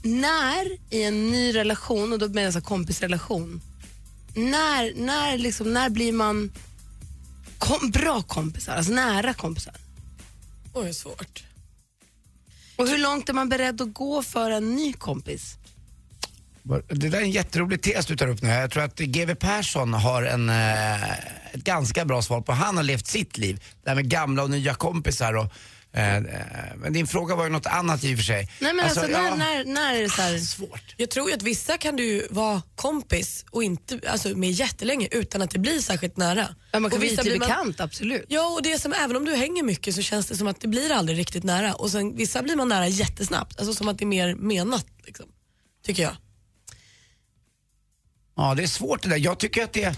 När 0.06 0.78
i 0.90 1.04
en 1.04 1.32
ny 1.32 1.56
relation, 1.56 2.14
och 2.14 2.20
då 2.20 2.28
menar 2.28 2.42
jag 2.42 2.54
så 2.54 2.60
här 2.60 2.66
kompisrelation, 2.66 3.62
när, 4.36 5.06
när, 5.06 5.38
liksom, 5.38 5.74
när 5.74 5.90
blir 5.90 6.12
man 6.12 6.52
kom, 7.58 7.92
bra 7.92 8.22
kompisar, 8.22 8.76
alltså 8.76 8.92
nära 8.92 9.34
kompisar? 9.34 9.76
Oj, 10.74 10.94
svårt. 10.94 11.44
Och 12.76 12.88
hur 12.88 12.98
långt 12.98 13.30
är 13.30 13.34
man 13.34 13.50
beredd 13.50 13.82
att 13.82 13.94
gå 13.94 14.24
för 14.24 14.52
en 14.52 14.76
ny 14.76 14.94
kompis? 14.94 15.58
Det 16.88 17.10
där 17.10 17.18
är 17.18 17.22
en 17.22 17.32
jätterolig 17.32 17.82
tes 17.82 18.06
du 18.06 18.18
tar 18.18 18.28
upp 18.28 18.42
nu. 18.42 18.50
Jag 18.50 18.72
tror 18.72 18.84
att 18.84 19.00
GW 19.00 19.36
Persson 19.36 19.94
har 19.94 20.24
en, 20.24 20.50
eh, 20.50 21.12
ett 21.54 21.64
ganska 21.64 22.06
bra 22.06 22.22
svar 22.22 22.42
på. 22.42 22.52
Han 22.52 22.78
har 22.78 22.84
levt 22.84 23.08
sitt 23.08 23.38
liv. 23.38 23.64
Det 23.84 23.90
här 23.90 23.96
med 23.96 24.10
gamla 24.10 24.44
och 24.44 24.50
nya 24.50 24.74
kompisar. 24.74 25.34
Och, 25.34 25.54
men 26.76 26.94
din 26.94 27.08
fråga 27.08 27.36
var 27.36 27.44
ju 27.44 27.50
något 27.50 27.66
annat 27.66 28.04
i 28.04 28.14
och 28.14 28.18
för 28.18 28.24
sig. 28.26 28.50
Nej, 28.60 28.74
men 28.74 28.86
alltså, 28.86 29.02
när, 29.02 29.10
ja, 29.10 29.36
när, 29.36 29.66
när 29.66 29.96
är 29.96 30.02
det 30.02 30.10
så 30.10 30.22
här... 30.22 30.38
Svårt. 30.38 30.96
Jag 30.98 31.10
tror 31.10 31.30
ju 31.30 31.36
att 31.36 31.42
vissa 31.42 31.78
kan 31.78 31.96
du 31.96 32.28
vara 32.30 32.62
kompis 32.76 33.46
och 33.52 33.64
inte, 33.64 34.00
alltså, 34.08 34.30
med 34.30 34.52
jättelänge 34.52 35.08
utan 35.12 35.42
att 35.42 35.50
det 35.50 35.60
blir 35.60 35.80
särskilt 35.80 36.18
nära. 36.18 36.56
Ja, 36.72 36.80
man 36.80 36.92
kan 36.92 36.98
och 36.98 37.00
bli 37.00 37.10
vissa 37.10 37.24
man- 37.24 37.40
bekant, 37.40 37.80
absolut. 37.80 38.26
Ja, 38.28 38.48
och 38.48 38.64
det 38.64 38.72
är 38.72 38.78
som, 38.78 38.94
även 38.94 39.16
om 39.16 39.26
du 39.26 39.36
hänger 39.36 39.64
mycket 39.64 39.96
så 39.96 40.02
känns 40.02 40.28
det 40.28 40.38
som 40.38 40.48
att 40.48 40.62
det 40.62 40.68
blir 40.68 40.92
aldrig 40.92 41.18
riktigt 41.18 41.44
nära. 41.44 41.74
Och 41.74 41.92
sen, 41.92 42.16
vissa 42.16 42.44
blir 42.44 42.56
man 42.56 42.70
nära 42.70 42.88
jättesnabbt, 42.88 43.60
alltså 43.60 43.74
som 43.74 43.88
att 43.88 43.98
det 43.98 44.04
är 44.04 44.08
mer 44.08 44.36
menat. 44.36 44.88
Liksom, 45.06 45.26
tycker 45.86 46.04
jag. 46.04 46.16
Ja, 48.38 48.56
det 48.56 48.64
är 48.64 48.68
svårt 48.68 49.04
det 49.04 49.10
där. 49.10 49.18
Jag 49.18 49.40
tycker 49.40 49.64
att 49.64 49.74
det 49.74 49.84
är 49.84 49.96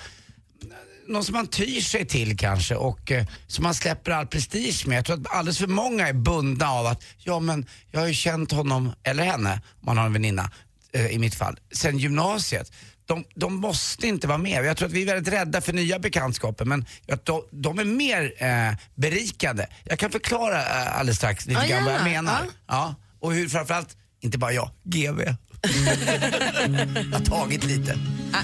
någon 1.08 1.24
som 1.24 1.34
man 1.34 1.48
tyr 1.48 1.82
sig 1.82 2.06
till 2.06 2.38
kanske 2.38 2.76
och 2.76 3.12
eh, 3.12 3.26
som 3.48 3.64
man 3.64 3.74
släpper 3.74 4.12
all 4.12 4.28
prestige 4.28 4.88
med. 4.88 4.98
Jag 4.98 5.06
tror 5.06 5.22
att 5.22 5.32
alldeles 5.32 5.58
för 5.58 5.68
många 5.68 6.08
är 6.08 6.14
bundna 6.14 6.70
av 6.70 6.86
att, 6.86 7.04
ja 7.18 7.40
men 7.40 7.66
jag 7.92 8.00
har 8.00 8.08
ju 8.08 8.14
känt 8.14 8.52
honom, 8.52 8.92
eller 9.04 9.24
henne, 9.24 9.54
om 9.54 9.86
man 9.86 9.98
har 9.98 10.06
en 10.06 10.14
väninna, 10.14 10.52
eh, 10.94 11.08
i 11.08 11.20
mitt 11.20 11.36
fall, 11.36 11.60
sen 11.72 11.98
gymnasiet. 11.98 12.72
De, 13.06 13.24
de 13.36 13.56
måste 13.56 14.08
inte 14.08 14.28
vara 14.28 14.38
med. 14.38 14.66
Jag 14.66 14.78
tror 14.78 14.88
att 14.88 14.94
vi 14.94 15.02
är 15.02 15.06
väldigt 15.06 15.34
rädda 15.34 15.62
för 15.62 15.74
nya 15.74 16.00
bekantskaper 16.00 16.66
men 16.66 16.86
att 17.12 17.26
de, 17.26 17.44
de 17.52 17.80
är 17.80 17.86
mer 17.86 18.34
eh, 18.38 18.76
berikande. 18.96 19.66
Jag 19.84 20.00
kan 20.00 20.12
förklara 20.12 20.62
eh, 20.62 21.00
alldeles 21.00 21.18
strax 21.18 21.46
lite 21.46 21.68
grann 21.68 21.86
vad 21.86 21.94
jag 21.94 22.04
menar. 22.04 22.46
Ja. 22.68 22.96
Och 23.20 23.34
hur 23.34 23.50
framförallt, 23.50 23.98
inte 24.22 24.38
bara 24.38 24.54
jag, 24.54 24.70
GV. 24.84 25.22
har 27.14 27.26
tagit 27.26 27.64
lite. 27.64 27.98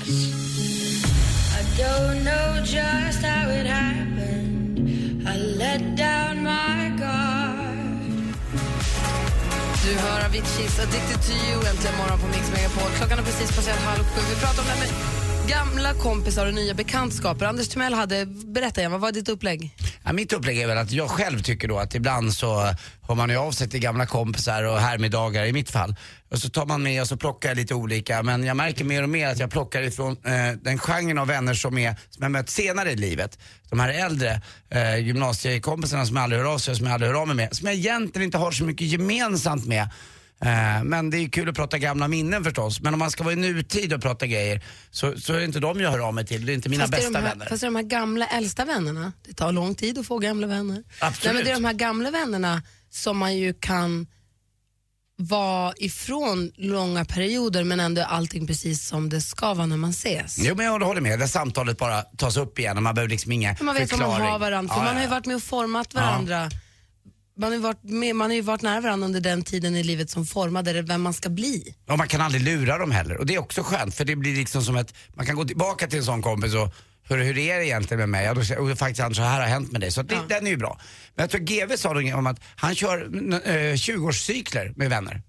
I 0.08 0.83
don't 1.78 2.24
know 2.24 2.62
just 2.64 3.22
how 3.24 3.50
it 3.50 3.66
happened. 3.66 5.28
I 5.28 5.38
let 5.38 5.96
down 5.96 6.44
my 6.44 6.90
guard. 7.00 8.36
Du 9.84 9.98
hör 10.00 10.26
Aviciis 10.26 10.80
Addicted 10.80 11.22
to 11.28 11.34
you 11.34 11.56
äntligen 11.70 11.98
morgon 11.98 12.20
på 12.20 12.28
Mix 12.28 12.52
Megapol. 12.52 12.92
Klockan 12.98 13.20
är 13.20 13.24
precis 13.24 13.56
passerat 13.56 13.80
halv 13.80 14.04
sju. 14.04 14.22
Vi 14.30 14.36
pratar 14.42 14.62
om 14.62 14.68
det 14.68 14.74
här 14.74 14.80
med 14.80 15.23
gamla 15.48 15.94
kompisar 15.94 16.48
och 16.48 16.54
nya 16.54 16.74
bekantskaper. 16.74 17.46
Anders 17.46 17.68
Timell 17.68 17.94
hade, 17.94 18.26
berätta 18.26 18.82
igen, 18.82 18.92
vad 18.92 19.02
var 19.02 19.12
ditt 19.12 19.30
upplägg? 19.30 19.76
Ja, 20.04 20.14
mitt 20.14 20.34
upplägg 20.34 20.60
är 20.60 20.68
väl 20.68 20.78
att 20.78 20.92
jag 20.92 21.10
själv 21.10 21.40
tycker 21.40 21.68
då 21.68 21.78
att 21.78 21.96
ibland 21.96 22.34
så 22.34 22.62
hör 23.08 23.16
man 23.16 23.30
ju 23.30 23.38
av 23.38 23.52
sig 23.52 23.70
till 23.70 23.80
gamla 23.80 24.06
kompisar 24.06 24.64
och 24.64 24.80
härmiddagar 24.80 25.46
i 25.46 25.54
mitt 25.54 25.72
fall. 25.72 25.96
Och 26.32 26.38
så 26.38 26.50
tar 26.50 26.66
man 26.66 26.84
med 26.84 27.02
och 27.02 27.08
så 27.08 27.18
plockar 27.18 27.50
jag 27.50 27.56
lite 27.56 27.74
olika 27.74 28.24
men 28.24 28.44
jag 28.44 28.58
märker 28.58 28.86
mer 28.86 29.04
och 29.04 29.10
mer 29.10 29.28
att 29.28 29.40
jag 29.40 29.52
plockar 29.52 29.82
ifrån 29.82 30.12
eh, 30.12 30.52
den 30.62 30.78
genren 30.78 31.18
av 31.18 31.28
vänner 31.28 31.54
som, 31.54 31.78
är, 31.78 31.96
som 32.10 32.24
jag 32.24 32.32
mött 32.32 32.50
senare 32.50 32.92
i 32.92 32.96
livet. 32.96 33.40
De 33.70 33.80
här 33.80 33.90
äldre 33.90 34.42
eh, 34.70 34.98
gymnasiekompisarna 34.98 36.06
som 36.06 36.16
jag 36.16 36.24
aldrig 36.24 36.42
hör 36.42 36.54
av 36.54 36.58
sig 36.58 36.76
som 36.76 36.86
jag 36.86 36.94
aldrig 36.94 37.12
hör 37.12 37.22
av 37.22 37.28
mig 37.28 37.36
med. 37.36 37.56
Som 37.56 37.68
jag 37.68 37.76
egentligen 37.76 38.26
inte 38.26 38.38
har 38.38 38.52
så 38.52 38.64
mycket 38.64 38.88
gemensamt 38.88 39.66
med. 39.66 39.90
Eh, 40.46 40.84
Men 40.84 41.10
det 41.10 41.18
är 41.18 41.30
kul 41.30 41.50
att 41.50 41.56
prata 41.56 41.78
gamla 41.78 42.08
minnen 42.08 42.44
förstås. 42.44 42.82
Men 42.82 42.94
om 42.94 43.00
man 43.00 43.12
ska 43.12 43.24
vara 43.24 43.34
i 43.34 43.38
nutid 43.38 43.94
och 43.94 44.02
prata 44.02 44.28
grejer 44.28 44.62
så, 44.92 45.18
så 45.20 45.34
är 45.34 45.38
det 45.40 45.46
inte 45.46 45.60
de 45.60 45.80
jag 45.80 45.92
hör 45.92 46.00
av 46.00 46.14
mig 46.14 46.26
till. 46.26 46.46
Det 46.46 46.52
är 46.52 46.54
inte 46.54 46.70
mina 46.70 46.84
fast, 46.84 46.92
bästa 46.92 47.20
här, 47.20 47.30
vänner. 47.30 47.46
fast 47.46 47.62
det 47.62 47.66
är 47.66 47.72
de 47.72 47.76
här 47.76 47.84
gamla 47.84 48.28
äldsta 48.28 48.66
vännerna. 48.66 49.14
Det 49.28 49.34
tar 49.34 49.52
lång 49.52 49.76
tid 49.76 49.98
att 49.98 50.08
få 50.08 50.18
gamla 50.20 50.48
vänner. 50.48 50.84
Absolut. 51.00 51.24
Nej, 51.26 51.34
men 51.34 51.44
det 51.46 51.52
är 51.52 51.56
de 51.56 51.66
här 51.66 51.74
gamla 51.74 52.12
vännerna 52.12 52.62
som 52.90 53.18
man 53.18 53.38
ju 53.38 53.54
kan 53.54 54.08
vara 55.16 55.74
ifrån 55.78 56.52
långa 56.56 57.06
perioder 57.06 57.64
men 57.64 57.80
ändå 57.80 58.02
är 58.02 58.06
allting 58.06 58.48
precis 58.48 58.88
som 58.88 59.10
det 59.10 59.22
ska 59.22 59.54
vara 59.54 59.66
när 59.68 59.78
man 59.78 59.90
ses. 59.90 60.38
Jo 60.40 60.56
men 60.56 60.66
jag 60.66 60.80
håller 60.80 61.02
med, 61.02 61.20
det 61.20 61.28
samtalet 61.28 61.78
bara 61.78 62.02
tas 62.02 62.38
upp 62.38 62.60
igen 62.60 62.78
och 62.78 62.84
man 62.84 62.96
behöver 62.96 63.10
liksom 63.10 63.32
inga 63.32 63.56
man 63.62 63.76
vet 63.76 63.92
vad 63.92 64.00
man 64.00 64.10
förklaring. 64.10 64.32
har 64.32 64.40
varandra, 64.40 64.74
för 64.74 64.82
Ja, 64.82 64.86
man 64.86 64.94
har 64.96 65.02
ju 65.02 65.08
ja. 65.08 65.12
varit 65.12 65.26
med 65.26 65.36
och 65.36 65.44
format 65.44 65.94
varandra. 65.94 66.50
Man 67.38 67.50
har, 67.50 67.56
ju 67.58 67.62
varit 67.62 67.84
med, 67.84 68.16
man 68.16 68.30
har 68.30 68.36
ju 68.36 68.42
varit 68.42 68.62
nära 68.62 68.82
varandra 68.82 69.06
under 69.06 69.22
den 69.22 69.44
tiden 69.44 69.76
i 69.76 69.84
livet 69.84 70.10
som 70.10 70.26
formade 70.26 70.74
det, 70.74 70.82
vem 70.82 71.02
man 71.02 71.14
ska 71.14 71.30
bli. 71.30 71.76
Och 71.90 71.98
man 71.98 72.08
kan 72.08 72.22
aldrig 72.22 72.44
lura 72.44 72.78
dem 72.78 72.92
heller. 72.92 73.18
Och 73.18 73.26
det 73.26 73.36
är 73.36 73.40
också 73.40 73.64
skönt 73.64 73.96
för 73.96 74.06
det 74.06 74.16
blir 74.16 74.36
liksom 74.36 74.62
som 74.64 74.76
ett, 74.76 74.94
man 75.14 75.26
kan 75.26 75.36
gå 75.36 75.46
tillbaka 75.46 75.88
till 75.88 75.98
en 76.00 76.06
sån 76.06 76.22
kompis 76.22 76.54
och 76.56 76.74
hur, 77.10 77.18
hur 77.24 77.38
är 77.38 77.60
det 77.60 77.66
egentligen 77.66 78.00
med 78.00 78.10
mig? 78.10 78.26
Ja, 78.26 78.34
då, 78.34 78.72
och 78.72 78.78
faktiskt 78.78 79.00
Anders, 79.02 79.18
så 79.18 79.24
här 79.24 79.40
har 79.42 79.48
hänt 79.48 79.72
med 79.72 79.82
dig. 79.82 79.92
Så 79.92 80.02
det, 80.02 80.16
Ja. 80.16 80.22
den 80.30 80.48
är 80.48 80.52
ju 80.52 80.58
bra. 80.58 80.80
Men 81.16 81.24
jag 81.24 81.30
tror 81.30 81.42
GV 81.42 81.76
sa 81.78 81.90
någonting 81.90 82.16
om 82.16 82.28
att 82.28 82.40
han 82.56 82.76
kör 82.76 83.02
eh, 83.48 83.74
20-årscykler 83.74 84.74
med 84.76 84.90
vänner. 84.90 85.22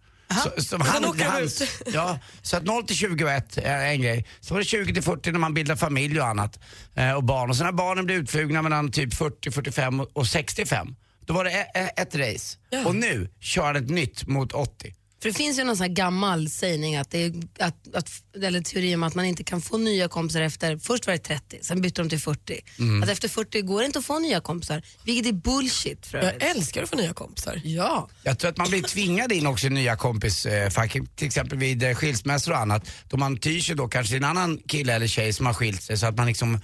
Så, 0.56 0.62
som 0.64 0.80
han, 0.80 1.04
åker 1.04 1.25
hans, 1.25 1.62
ut. 1.62 1.68
ja, 1.94 2.18
så 2.42 2.56
att 2.56 2.64
0 2.64 2.84
till 2.87 2.96
21 2.96 3.58
är 3.58 3.84
en 3.87 4.02
grej. 4.02 4.26
Så 4.40 4.54
var 4.54 4.61
det 4.61 4.66
20 4.66 4.94
till 4.94 5.02
40 5.02 5.30
när 5.32 5.38
man 5.38 5.54
bildar 5.54 5.76
familj 5.76 6.20
och 6.20 6.26
annat. 6.26 6.61
Eh, 6.94 7.12
och 7.12 7.25
barn. 7.25 7.50
Och 7.50 7.56
sen 7.56 7.66
när 7.66 7.73
barnen 7.73 8.06
blir 8.06 8.16
utflugna 8.16 8.62
mellan 8.62 8.92
typ 8.92 9.14
40, 9.14 9.50
45 9.50 10.00
och- 10.00 10.11
och 10.16 10.26
65. 10.26 10.94
Då 11.26 11.35
var 11.35 11.45
det 11.45 11.50
e- 11.50 11.71
e- 11.75 11.90
ett 11.97 12.14
race. 12.14 12.59
Och 12.87 12.95
nu 12.95 13.28
kör 13.40 13.64
han 13.64 13.76
ett 13.76 13.90
nytt 13.90 14.26
mot 14.26 14.52
80. 14.52 14.95
För 15.25 15.28
det 15.28 15.35
finns 15.35 15.59
ju 15.59 15.64
någon 15.64 15.76
sån 15.76 15.87
här 15.87 15.95
gammal 15.95 16.50
sägning, 16.50 16.97
att 16.97 17.11
det 17.11 17.25
är, 17.25 17.33
att, 17.59 17.95
att, 17.95 18.11
eller 18.43 18.61
teori 18.61 18.95
om 18.95 19.02
att 19.02 19.14
man 19.14 19.25
inte 19.25 19.45
kan 19.45 19.61
få 19.61 19.78
nya 19.78 20.09
kompisar 20.09 20.40
efter, 20.40 20.76
först 20.78 21.07
var 21.07 21.12
det 21.12 21.19
30, 21.19 21.59
sen 21.62 21.81
bytte 21.81 22.02
de 22.02 22.09
till 22.09 22.21
40. 22.21 22.61
Mm. 22.78 23.02
Att 23.02 23.09
efter 23.09 23.28
40 23.28 23.62
går 23.62 23.81
det 23.81 23.87
inte 23.87 23.99
att 23.99 24.04
få 24.04 24.19
nya 24.19 24.40
kompisar, 24.40 24.83
vilket 25.04 25.26
är 25.26 25.33
bullshit 25.33 26.07
för 26.07 26.19
Jag 26.23 26.43
älskar 26.43 26.83
att 26.83 26.90
få 26.90 26.97
nya 26.97 27.12
kompisar. 27.12 27.61
Ja. 27.64 28.09
Jag 28.23 28.38
tror 28.38 28.50
att 28.50 28.57
man 28.57 28.69
blir 28.69 28.83
tvingad 28.95 29.33
in 29.33 29.47
också 29.47 29.66
i 29.66 29.71
nya 29.71 29.97
kompisfack, 29.97 30.93
till 31.16 31.26
exempel 31.26 31.59
vid 31.59 31.83
eh, 31.83 31.95
skilsmässor 31.95 32.52
och 32.52 32.59
annat. 32.59 32.90
Då 33.09 33.16
man 33.16 33.37
tyr 33.37 33.61
sig 33.61 33.76
då 33.76 33.88
kanske 33.88 34.11
till 34.11 34.25
en 34.25 34.31
annan 34.31 34.59
kille 34.69 34.95
eller 34.95 35.07
tjej 35.07 35.33
som 35.33 35.47
har 35.47 35.54
skilt 35.54 35.83
sig 35.83 35.99
så 35.99 36.07
att 36.07 36.16
man 36.16 36.26
liksom 36.26 36.54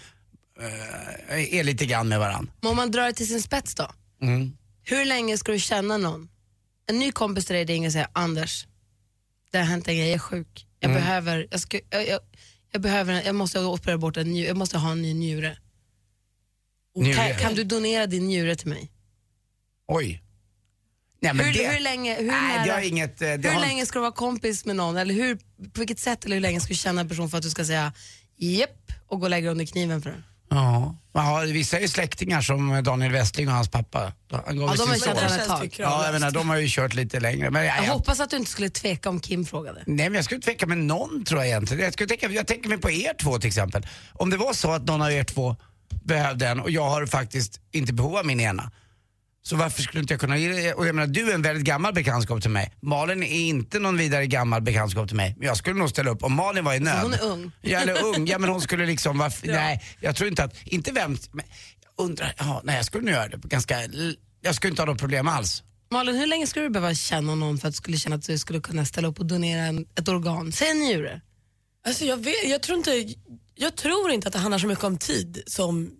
eh, 1.30 1.54
är 1.58 1.64
lite 1.64 1.86
grann 1.86 2.08
med 2.08 2.18
varandra. 2.18 2.52
Men 2.60 2.70
om 2.70 2.76
man 2.76 2.90
drar 2.90 3.06
det 3.06 3.12
till 3.12 3.28
sin 3.28 3.42
spets 3.42 3.74
då, 3.74 3.90
Mm. 4.22 4.56
hur 4.82 5.04
länge 5.04 5.38
ska 5.38 5.52
du 5.52 5.58
känna 5.58 5.96
någon? 5.96 6.28
En 6.86 6.98
ny 6.98 7.12
kompis 7.12 7.46
till 7.46 7.54
dig 7.56 7.64
ringer 7.64 7.88
och 7.88 7.92
säger 7.92 8.08
Anders, 8.12 8.66
det 9.52 9.58
har 9.58 9.64
hänt 9.64 9.88
en 9.88 9.96
grej, 9.96 10.06
jag 10.06 10.14
är 10.14 10.18
sjuk. 10.18 10.66
Jag 10.80 10.90
Mm. 10.90 11.02
behöver, 11.02 11.48
jag, 11.50 11.60
ska, 11.60 11.80
jag, 11.90 12.08
jag, 12.08 12.20
jag 12.72 12.82
behöver, 12.82 13.22
jag 13.22 13.34
måste 13.34 13.60
operera 13.64 13.98
bort 13.98 14.16
en 14.16 14.26
njure, 14.32 14.46
jag 14.48 14.56
måste 14.56 14.78
ha 14.78 14.92
en 14.92 15.02
ny 15.02 15.14
njure. 15.14 15.58
Njure. 16.96 17.14
Kan, 17.14 17.34
kan 17.38 17.54
du 17.54 17.64
donera 17.64 18.06
din 18.06 18.26
njure 18.28 18.56
till 18.56 18.68
mig? 18.68 18.90
Oj. 19.88 20.22
Nej, 21.22 21.34
men 21.34 21.46
hur, 21.46 21.52
det, 21.52 21.68
hur 21.72 21.80
länge, 21.80 22.14
hur, 22.16 22.26
nej, 22.26 22.56
nära, 22.56 22.64
det 22.64 22.70
har 22.72 22.80
inget... 22.80 23.22
eh, 23.22 23.28
Det 23.28 23.48
hur 23.48 23.54
har, 23.54 23.60
länge 23.60 23.86
ska 23.86 23.98
du 23.98 24.00
vara 24.00 24.12
kompis 24.12 24.64
med 24.66 24.76
någon? 24.76 24.96
Eller 24.96 25.14
hur, 25.14 25.36
på 25.72 25.80
vilket 25.80 25.98
sätt 25.98 26.24
eller 26.24 26.36
hur 26.36 26.40
länge 26.40 26.60
ska 26.60 26.68
du 26.68 26.74
känna 26.74 27.00
en 27.00 27.08
person 27.08 27.30
för 27.30 27.36
att 27.36 27.42
du 27.42 27.50
ska 27.50 27.64
säga 27.64 27.92
jepp 28.36 28.92
och 29.06 29.20
gå 29.20 29.26
och 29.26 29.30
lägga 29.30 29.50
under 29.50 29.64
kniven 29.64 30.02
för 30.02 30.10
den? 30.10 30.24
Ja. 30.50 30.94
ja, 31.12 31.38
vissa 31.46 31.76
är 31.76 31.80
ju 31.80 31.88
släktingar 31.88 32.40
som 32.40 32.82
Daniel 32.84 33.12
Westling 33.12 33.48
och 33.48 33.54
hans 33.54 33.68
pappa. 33.68 34.12
Han 34.46 34.56
gav 34.56 34.68
Ja, 34.68 34.72
ju 34.74 34.76
de 34.76 34.88
har 34.88 34.96
son. 34.96 35.14
varandra 35.14 35.36
ett 35.36 35.48
tag. 35.48 35.74
Ja, 35.78 36.04
jag 36.04 36.12
menar, 36.12 36.30
de 36.30 36.48
har 36.48 36.56
ju 36.56 36.66
kört 36.70 36.94
lite 36.94 37.20
längre. 37.20 37.50
Men, 37.50 37.64
ja, 37.64 37.76
Jag 37.76 37.86
ja. 37.86 37.92
hoppas 37.92 38.20
att 38.20 38.30
du 38.30 38.36
inte 38.36 38.50
skulle 38.50 38.70
tveka 38.70 39.08
om 39.08 39.20
Kim 39.20 39.44
frågade. 39.46 39.82
Nej 39.86 40.08
men 40.08 40.14
jag 40.14 40.24
skulle 40.24 40.40
tveka 40.40 40.66
med 40.66 40.78
någon 40.78 41.24
tror 41.24 41.40
jag 41.40 41.48
egentligen. 41.48 41.84
Jag, 41.84 41.92
skulle 41.92 42.08
tänka, 42.08 42.28
jag 42.28 42.46
tänker 42.46 42.68
mig 42.68 42.78
på 42.78 42.90
er 42.90 43.14
två 43.22 43.38
till 43.38 43.48
exempel. 43.48 43.86
Om 44.12 44.30
det 44.30 44.36
var 44.36 44.52
så 44.52 44.70
att 44.72 44.84
någon 44.84 45.02
av 45.02 45.12
er 45.12 45.24
två 45.24 45.56
behövde 46.04 46.48
en 46.48 46.60
och 46.60 46.70
jag 46.70 46.90
har 46.90 47.06
faktiskt 47.06 47.60
inte 47.72 47.92
behov 47.92 48.16
av 48.16 48.26
min 48.26 48.40
ena. 48.40 48.70
Så 49.50 49.56
varför 49.56 49.82
skulle 49.82 50.00
inte 50.00 50.14
jag 50.14 50.20
kunna 50.20 50.38
ge 50.38 50.48
det? 50.48 50.74
Och 50.74 50.86
jag 50.86 50.94
menar 50.94 51.06
du 51.06 51.30
är 51.30 51.34
en 51.34 51.42
väldigt 51.42 51.64
gammal 51.64 51.92
bekantskap 51.92 52.42
till 52.42 52.50
mig. 52.50 52.72
Malin 52.80 53.22
är 53.22 53.40
inte 53.40 53.78
någon 53.78 53.96
vidare 53.96 54.26
gammal 54.26 54.62
bekantskap 54.62 55.08
till 55.08 55.16
mig. 55.16 55.34
Men 55.38 55.46
jag 55.46 55.56
skulle 55.56 55.78
nog 55.78 55.90
ställa 55.90 56.10
upp 56.10 56.22
om 56.22 56.34
Malin 56.34 56.64
var 56.64 56.74
i 56.74 56.80
nöd. 56.80 57.02
hon 57.02 57.12
är 57.12 57.24
ung. 57.24 57.52
Ja, 57.60 57.80
eller 57.80 58.04
ung. 58.04 58.26
Ja 58.26 58.38
men 58.38 58.50
hon 58.50 58.60
skulle 58.60 58.86
liksom, 58.86 59.18
varför, 59.18 59.46
nej 59.52 59.82
jag 60.00 60.16
tror 60.16 60.28
inte 60.28 60.44
att, 60.44 60.54
inte 60.64 60.92
vem, 60.92 61.18
men 61.32 61.44
jag 61.96 62.04
undrar, 62.04 62.34
ja, 62.38 62.60
nej 62.64 62.76
jag 62.76 62.84
skulle 62.84 63.04
nog 63.04 63.14
göra 63.14 63.28
det 63.28 63.36
ganska, 63.36 63.76
jag 64.40 64.54
skulle 64.54 64.70
inte 64.70 64.82
ha 64.82 64.86
något 64.86 64.98
problem 64.98 65.28
alls. 65.28 65.62
Malin, 65.90 66.16
hur 66.16 66.26
länge 66.26 66.46
skulle 66.46 66.64
du 66.64 66.70
behöva 66.70 66.94
känna 66.94 67.34
någon 67.34 67.58
för 67.58 67.68
att 67.68 67.74
du 67.74 67.76
skulle 67.76 67.96
känna 67.96 68.16
att 68.16 68.26
du 68.26 68.38
skulle 68.38 68.60
kunna 68.60 68.84
ställa 68.84 69.08
upp 69.08 69.18
och 69.18 69.26
donera 69.26 69.62
en, 69.62 69.86
ett 69.98 70.08
organ? 70.08 70.52
Säg 70.52 70.70
en 70.70 70.78
njure. 70.78 71.20
Alltså 71.86 72.04
jag, 72.04 72.16
vet, 72.16 72.48
jag, 72.48 72.62
tror 72.62 72.78
inte, 72.78 73.14
jag 73.54 73.76
tror 73.76 74.10
inte 74.10 74.26
att 74.28 74.32
det 74.32 74.38
handlar 74.38 74.58
så 74.58 74.66
mycket 74.66 74.84
om 74.84 74.98
tid 74.98 75.42
som 75.46 75.90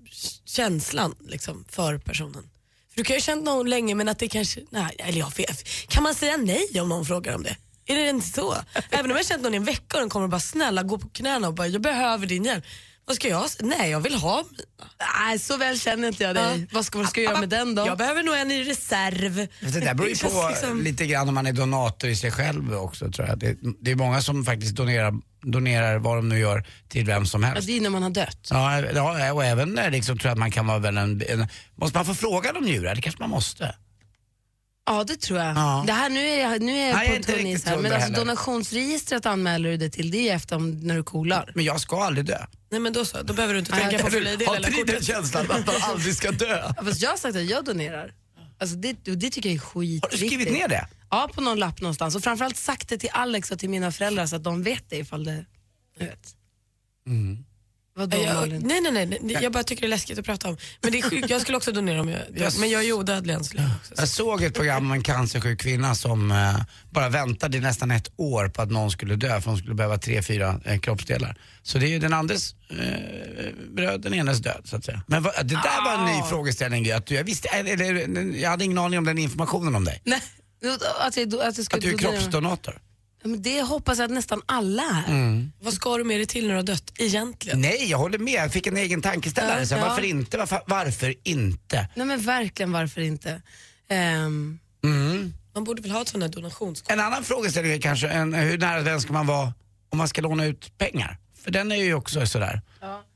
känslan 0.45 1.15
liksom, 1.29 1.65
för 1.69 1.99
personen. 1.99 2.51
Du 3.01 3.05
kan 3.05 3.17
ju 3.17 3.21
känna 3.21 3.43
någon 3.43 3.71
länge 3.71 3.95
men 3.95 4.09
att 4.09 4.19
det 4.19 4.29
kanske, 4.29 4.61
nej, 4.71 4.97
eller 4.99 5.19
jag 5.19 5.37
vet, 5.37 5.69
kan 5.89 6.03
man 6.03 6.15
säga 6.15 6.37
nej 6.37 6.81
om 6.81 6.89
någon 6.89 7.05
frågar 7.05 7.35
om 7.35 7.43
det? 7.43 7.57
Är 7.87 7.97
det 7.97 8.09
inte 8.09 8.27
så? 8.27 8.55
Även 8.91 9.11
om 9.11 9.17
jag 9.17 9.27
känt 9.27 9.43
någon 9.43 9.55
i 9.55 9.57
en 9.57 9.65
vecka 9.65 9.97
och 9.97 10.01
den 10.01 10.09
kommer 10.09 10.25
och 10.25 10.31
bara 10.31 10.41
snälla 10.41 10.83
gå 10.83 10.99
på 10.99 11.09
knäna 11.09 11.49
och 11.49 11.55
bara 11.55 11.67
jag 11.67 11.83
behöver 11.83 12.27
din 12.27 12.45
hjälp. 12.45 12.65
Vad 13.11 13.17
ska 13.17 13.29
jag? 13.29 13.49
Nej 13.61 13.91
jag 13.91 14.01
vill 14.01 14.15
ha. 14.15 14.45
Nej, 15.19 15.39
så 15.39 15.57
väl 15.57 15.81
känner 15.81 16.09
inte 16.09 16.23
jag 16.23 16.35
dig. 16.35 16.67
Vad 16.73 16.85
ska, 16.85 16.99
vad 16.99 17.09
ska 17.09 17.21
jag 17.21 17.31
göra 17.31 17.41
med 17.41 17.49
den 17.49 17.75
då? 17.75 17.87
Jag 17.87 17.99
behöver 17.99 18.23
nog 18.23 18.35
en 18.37 18.51
i 18.51 18.65
reserv. 18.65 19.35
Det 19.61 19.81
där 19.81 19.95
beror 19.95 20.09
ju 20.09 20.17
på 20.17 20.49
liksom- 20.51 20.83
lite 20.83 21.07
grann 21.07 21.29
om 21.29 21.35
man 21.35 21.47
är 21.47 21.53
donator 21.53 22.11
i 22.11 22.17
sig 22.17 22.31
själv 22.31 22.75
också 22.75 23.13
tror 23.13 23.29
jag. 23.29 23.39
Det, 23.39 23.57
det 23.81 23.91
är 23.91 23.95
många 23.97 24.23
som 24.23 24.45
faktiskt 24.45 24.75
donerar, 24.77 25.15
donerar 25.43 25.99
vad 25.99 26.17
de 26.19 26.29
nu 26.29 26.39
gör 26.39 26.65
till 26.89 27.07
vem 27.07 27.27
som 27.27 27.43
Ja, 27.43 27.49
helst. 27.49 27.67
det 27.67 27.77
är 27.77 27.81
när 27.81 27.91
man 27.91 28.03
har 28.03 28.11
dött. 28.11 28.49
Ja, 28.51 28.81
ja, 28.95 29.33
och 29.33 29.45
även 29.45 29.75
när 29.75 29.91
liksom, 29.91 30.19
tror 30.19 30.29
jag 30.29 30.33
att 30.33 30.39
man 30.39 30.51
kan 30.51 30.67
vara 30.67 30.79
väl 30.79 30.99
en, 30.99 31.23
en... 31.29 31.47
Måste 31.75 31.99
man 31.99 32.07
få 32.07 32.15
fråga 32.15 32.53
om 32.53 32.65
njurar? 32.65 32.95
Det 32.95 33.03
kanske 33.03 33.21
man 33.23 33.31
måste. 33.31 33.75
Ja, 34.91 35.05
det 35.05 35.17
tror 35.17 35.39
jag. 35.39 35.57
Ja. 35.57 35.85
Det 35.87 35.93
här, 35.93 36.11
nu 36.11 36.21
är 36.21 36.41
jag, 36.41 36.63
nu 36.63 36.73
är 36.73 36.87
jag 36.87 36.97
Nej, 36.97 37.07
jag 37.07 37.07
är 37.07 37.09
på 37.09 37.17
inte 37.17 37.33
tunn 37.33 37.47
is 37.47 37.65
här. 37.65 37.77
Men 37.77 37.93
alltså, 37.93 38.13
donationsregistret 38.13 39.27
anmäler 39.27 39.71
du 39.71 39.77
det 39.77 39.91
till, 39.91 40.11
det 40.11 40.29
är 40.29 40.37
efter 40.37 40.57
om, 40.57 40.71
när 40.71 40.97
du 40.97 41.03
coolar. 41.03 41.53
Men 41.55 41.65
jag 41.65 41.81
ska 41.81 42.05
aldrig 42.05 42.27
dö. 42.27 42.39
Nej 42.71 42.81
men 42.81 42.93
då 42.93 43.05
så, 43.05 43.23
då 43.23 43.35
behöver 43.35 43.55
du 43.55 43.61
inte 43.61 43.73
Nej, 43.73 43.81
tänka 43.81 44.05
på 44.05 44.11
fylla 44.11 44.31
i 44.31 44.37
det 44.37 44.45
Har 44.45 44.57
inte 44.57 44.71
ni 44.71 44.85
den 44.85 45.03
känslan 45.03 45.51
att 45.51 45.67
man 45.67 45.77
aldrig 45.83 46.15
ska 46.17 46.31
dö? 46.31 46.73
Ja, 46.77 46.85
fast 46.85 47.03
jag 47.03 47.11
har 47.11 47.17
sagt 47.17 47.37
att 47.37 47.51
jag 47.51 47.65
donerar. 47.65 48.15
Alltså 48.59 48.77
det, 48.77 48.93
det 48.93 49.31
tycker 49.31 49.49
jag 49.49 49.57
är 49.57 49.61
skitviktigt. 49.61 50.13
Har 50.13 50.21
du 50.21 50.27
skrivit 50.27 50.53
ner 50.53 50.69
det? 50.69 50.89
Ja, 51.11 51.31
på 51.35 51.41
någon 51.41 51.59
lapp 51.59 51.81
någonstans. 51.81 52.17
Och 52.17 52.23
framförallt 52.23 52.57
sagt 52.57 52.89
det 52.89 52.99
till 52.99 53.11
Alex 53.13 53.51
och 53.51 53.59
till 53.59 53.71
mina 53.71 53.93
föräldrar 53.93 54.27
så 54.27 54.37
att 54.37 54.45
de 54.45 54.63
vet 54.63 54.91
det 54.91 54.97
ifall 54.97 55.25
det... 55.25 55.45
Jag 55.99 56.07
vet. 56.07 56.35
Vadå 58.01 58.17
Nej, 58.17 58.27
jag, 58.27 58.35
Malin? 58.35 58.63
nej, 58.65 58.81
nej, 58.81 59.07
nej, 59.07 59.19
nej, 59.23 59.37
jag 59.43 59.53
bara 59.53 59.63
tycker 59.65 59.83
det 59.83 59.87
är 59.87 59.89
läskigt 59.89 60.19
att 60.19 60.25
prata 60.25 60.49
om. 60.49 60.57
Men 60.83 60.93
det 60.93 60.99
är 60.99 61.11
sjukt, 61.11 61.31
jag 61.31 61.41
skulle 61.41 61.57
också 61.57 61.73
donera 61.73 62.01
om 62.01 62.09
jag 62.09 62.21
Jag- 62.35 62.59
Men 62.59 62.71
jag 62.71 62.81
är 62.81 62.85
ju 62.87 62.93
odödlig 62.93 63.35
än 63.35 63.45
så 63.45 63.55
länge. 63.57 63.71
Jag 63.97 64.09
såg 64.09 64.43
ett 64.43 64.55
program 64.55 64.87
om 64.87 64.93
en 64.93 65.03
cancersjuk 65.03 65.61
kvinna 65.61 65.95
som 65.95 66.31
eh, 66.31 66.55
bara 66.91 67.09
väntade 67.09 67.57
i 67.57 67.61
nästan 67.61 67.91
ett 67.91 68.11
år 68.17 68.49
på 68.49 68.63
att 68.63 68.71
någon 68.71 68.91
skulle 68.91 69.17
dö 69.17 69.41
för 69.41 69.51
hon 69.51 69.59
skulle 69.59 69.75
behöva 69.75 69.99
tre, 69.99 70.23
fyra 70.23 70.61
eh, 70.65 70.79
kroppsdelar. 70.79 71.37
Så 71.63 71.79
det 71.79 71.87
är 71.87 71.91
ju 71.91 71.99
den 71.99 72.13
andres 72.13 72.55
eh, 72.71 72.77
bröd, 73.75 74.01
den 74.01 74.15
enes 74.15 74.39
död 74.39 74.61
så 74.65 74.77
att 74.77 74.85
säga. 74.85 75.03
Men 75.07 75.23
vad, 75.23 75.33
det 75.37 75.43
där 75.55 75.85
var 75.85 76.09
en 76.09 76.17
ny 76.17 76.23
frågeställning. 76.29 76.91
Att 76.91 77.11
jag, 77.11 77.25
visste, 77.25 77.49
eller, 77.49 78.37
jag 78.37 78.51
hade 78.51 78.65
ingen 78.65 78.79
aning 78.79 78.99
om 78.99 79.05
den 79.05 79.19
informationen 79.19 79.75
om 79.75 79.85
dig. 79.85 80.03
Nej, 80.05 80.21
att 80.21 81.17
jag, 81.17 81.41
att 81.41 81.59
jag 81.59 81.75
Att 81.75 81.81
du 81.81 81.95
är 81.95 81.99
kroppsdonator. 81.99 82.79
Ja, 83.23 83.29
men 83.29 83.43
Det 83.43 83.63
hoppas 83.63 83.99
jag 83.99 84.05
att 84.05 84.11
nästan 84.11 84.43
alla 84.47 84.83
är. 85.07 85.11
Mm. 85.13 85.53
Vad 85.61 85.75
ska 85.75 85.97
du 85.99 86.05
med 86.05 86.19
dig 86.19 86.27
till 86.27 86.45
när 86.47 86.51
du 86.51 86.57
har 86.57 86.63
dött 86.63 86.93
egentligen? 86.99 87.61
Nej, 87.61 87.91
jag 87.91 87.99
håller 87.99 88.19
med. 88.19 88.35
Jag 88.35 88.53
fick 88.53 88.67
en 88.67 88.77
egen 88.77 89.03
tankeställare. 89.03 89.59
Ja, 89.61 89.67
så 89.67 89.75
ja. 89.75 89.89
Varför 89.89 90.03
inte? 90.03 90.39
Varför, 90.39 90.61
varför 90.67 91.15
inte? 91.25 91.89
Nej 91.95 92.07
men 92.07 92.21
verkligen, 92.21 92.73
varför 92.73 93.01
inte? 93.01 93.43
Ehm, 93.89 94.59
Mm. 94.85 95.35
Man 95.55 95.65
borde 95.65 95.83
väl 95.83 95.91
ha 95.91 96.03
ett 96.03 96.09
sånt 96.09 96.25
här 96.25 96.29
donationskort? 96.31 96.93
En 96.93 97.01
annan 97.01 97.25
frågeställning 97.25 97.73
är 97.73 97.81
kanske 97.81 98.09
en, 98.09 98.35
hur 98.35 98.59
nära 98.59 98.81
vän 98.81 99.01
ska 99.01 99.13
man 99.13 99.27
vara 99.27 99.53
om 99.91 99.99
man 99.99 100.09
ska 100.09 100.21
låna 100.23 100.45
ut 100.45 100.79
pengar? 100.79 101.19
För 101.45 101.51
den 101.51 101.73
är 101.73 101.77
ju 101.77 101.95
också 101.95 102.27
sådär. 102.27 102.61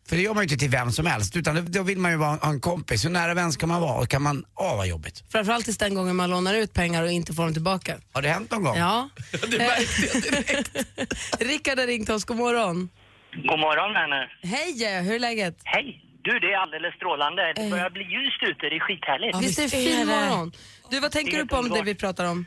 För 0.09 0.17
det 0.17 0.23
gör 0.23 0.35
man 0.35 0.43
ju 0.43 0.45
inte 0.45 0.57
till 0.57 0.71
vem 0.71 0.91
som 0.91 1.07
helst 1.07 1.37
utan 1.37 1.73
då- 1.73 1.83
vill 1.83 1.99
man 1.99 2.11
ju 2.11 2.17
vara, 2.17 2.39
en 2.43 2.61
kompis. 2.61 3.05
Hur 3.05 3.11
nära 3.11 3.35
vän 3.35 3.53
ska 3.53 3.67
man 3.67 3.81
vara? 3.81 3.99
Och 4.01 4.09
kan 4.09 4.23
man, 4.23 4.45
åh 4.55 4.77
vad 4.77 4.87
jobbigt. 4.87 5.25
framförallt 5.33 5.65
tills 5.65 5.79
den 5.79 5.95
gången 5.95 6.17
man 6.17 6.31
lånar 6.31 6.55
ut 6.55 6.73
pengar 6.73 7.03
och 7.03 7.11
inte 7.11 7.33
får 7.35 7.43
dem 7.43 7.53
tillbaka. 7.53 7.97
Har 8.13 8.23
det 8.23 8.29
hänt 8.29 8.51
någon 8.51 8.63
gång? 8.65 8.77
Ja. 8.77 9.09
det 9.51 9.59
märkte 9.59 10.07
jag 10.13 10.23
direkt. 10.23 11.41
Rickard 11.41 11.79
har 11.79 11.87
ringt 11.87 12.09
oss, 12.11 12.25
god 12.25 12.37
morgon. 12.37 12.89
God 13.35 13.61
morgon 13.61 13.93
vänner. 13.93 14.39
Hej, 14.43 15.03
hur 15.03 15.15
är 15.15 15.19
läget? 15.19 15.57
Hej. 15.65 16.01
Du, 16.25 16.39
det 16.39 16.47
är 16.53 16.59
alldeles 16.59 16.95
strålande. 16.95 17.53
Det 17.57 17.71
börjar 17.71 17.91
bli 17.91 18.03
ljust 18.03 18.43
ute, 18.43 18.67
det 18.71 18.77
är 18.77 18.81
skithärligt. 18.81 19.43
Visst 19.43 19.59
är 19.59 19.63
det 19.63 19.69
fin 19.69 20.07
morgon? 20.07 20.53
Du, 20.91 21.01
vad 21.01 21.13
tänker 21.13 21.39
du 21.39 21.47
på 21.47 21.57
om 21.57 21.69
det 21.69 21.83
vi 21.83 21.95
pratar 21.95 22.25
om? 22.25 22.47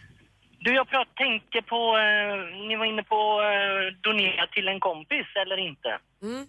Du, 0.67 0.73
jag 0.73 0.89
prat, 0.89 1.07
tänker 1.15 1.61
på, 1.61 1.97
eh, 1.97 2.67
ni 2.67 2.75
var 2.75 2.85
inne 2.85 3.03
på 3.03 3.41
eh, 3.41 3.93
donera 4.01 4.47
till 4.47 4.67
en 4.67 4.79
kompis 4.79 5.27
eller 5.41 5.57
inte. 5.57 5.99
Mm. 6.21 6.41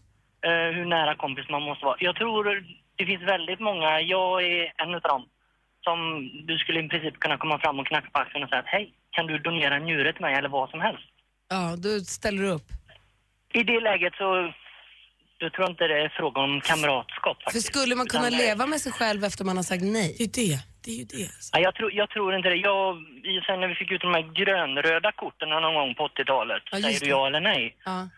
Eh, 0.46 0.76
hur 0.76 0.85
nära 0.85 1.14
kompis 1.14 1.48
man 1.48 1.62
måste 1.62 1.85
vara. 1.85 1.96
Jag 2.00 2.16
tror 2.16 2.64
det 2.96 3.07
finns 3.07 3.22
väldigt 3.22 3.61
många, 3.61 4.00
jag 4.00 4.42
är 4.42 4.72
en 4.76 4.94
utav 4.94 5.11
dem, 5.11 5.24
som 5.81 5.98
du 6.46 6.59
skulle 6.59 6.81
i 6.81 6.88
princip 6.88 7.20
kunna 7.20 7.37
komma 7.38 7.59
fram 7.59 7.78
och 7.78 7.87
knacka 7.87 8.11
på 8.12 8.18
axeln 8.18 8.44
och 8.44 8.48
säga 8.48 8.61
att 8.61 8.74
hej, 8.76 8.92
kan 9.11 9.26
du 9.26 9.38
donera 9.38 9.74
en 9.76 9.85
njure 9.85 10.12
till 10.12 10.22
mig 10.22 10.35
eller 10.35 10.48
vad 10.48 10.70
som 10.70 10.81
helst. 10.81 11.09
Ja, 11.48 11.76
då 11.76 11.88
ställer 12.00 12.42
du 12.42 12.50
upp. 12.50 12.68
I 13.52 13.62
det 13.62 13.81
läget 13.81 14.14
så, 14.14 14.52
då 15.40 15.51
tror 15.51 15.62
jag 15.64 15.70
inte 15.70 15.87
det 15.87 15.98
är 16.03 16.09
fråga 16.09 16.40
om 16.40 16.61
kamratskap 16.61 17.37
För 17.37 17.44
faktiskt. 17.44 17.66
skulle 17.66 17.94
man 17.94 18.07
kunna 18.07 18.27
Utan, 18.29 18.38
leva 18.38 18.66
med 18.66 18.81
sig 18.81 18.92
själv 18.92 19.24
efter 19.24 19.44
man 19.44 19.57
har 19.57 19.64
sagt 19.64 19.83
nej? 19.83 20.16
Det 20.18 20.40
är 20.40 20.44
ju 20.44 20.53
det. 20.53 20.59
Det 20.85 20.90
är 20.90 20.96
ju 20.96 21.05
det. 21.05 21.31
Ja, 21.53 21.59
jag, 21.61 21.74
tror, 21.74 21.92
jag 21.92 22.11
tror 22.11 22.35
inte 22.37 22.48
det. 22.48 22.57
Jag, 22.57 22.96
sen 23.46 23.61
när 23.61 23.68
vi 23.68 23.74
fick 23.74 23.90
ut 23.92 24.01
de 24.01 24.14
här 24.14 24.33
grönröda 24.35 25.12
korten 25.12 25.48
någon 25.48 25.74
gång 25.74 25.94
på 25.94 26.09
80-talet, 26.09 26.62
Ja, 26.70 26.79
säger 26.79 27.01
du 27.01 27.05
det. 27.07 27.11
ja 27.11 27.27
eller 27.27 27.40
nej? 27.40 27.77
Ja. 27.85 28.09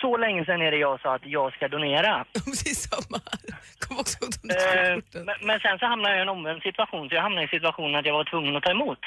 Så 0.00 0.16
länge 0.16 0.44
sedan 0.44 0.62
är 0.62 0.70
det 0.70 0.76
jag 0.76 1.00
sa 1.00 1.14
att 1.14 1.26
jag 1.26 1.52
ska 1.54 1.68
donera. 1.68 2.24
Precis 2.34 2.88
samma 2.90 3.20
här. 3.26 3.56
Kom 3.78 3.98
också 3.98 4.18
ihåg 4.24 4.32
de 4.42 4.54
Eh, 4.54 4.94
korten. 4.94 5.24
men, 5.24 5.34
men 5.42 5.60
sen 5.60 5.78
så 5.78 5.86
hamnade 5.86 6.14
jag 6.14 6.18
i 6.18 6.22
en 6.22 6.28
omvänd 6.28 6.62
situation, 6.62 7.08
så 7.08 7.14
jag 7.14 7.22
hamnade 7.22 7.44
i 7.46 7.48
situationen 7.48 7.94
att 7.94 8.06
jag 8.06 8.12
var 8.14 8.24
tvungen 8.24 8.56
att 8.56 8.62
ta 8.62 8.70
emot. 8.70 8.98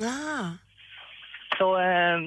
Ah. 0.00 0.48
Så 1.58 1.76
eh, 1.78 2.18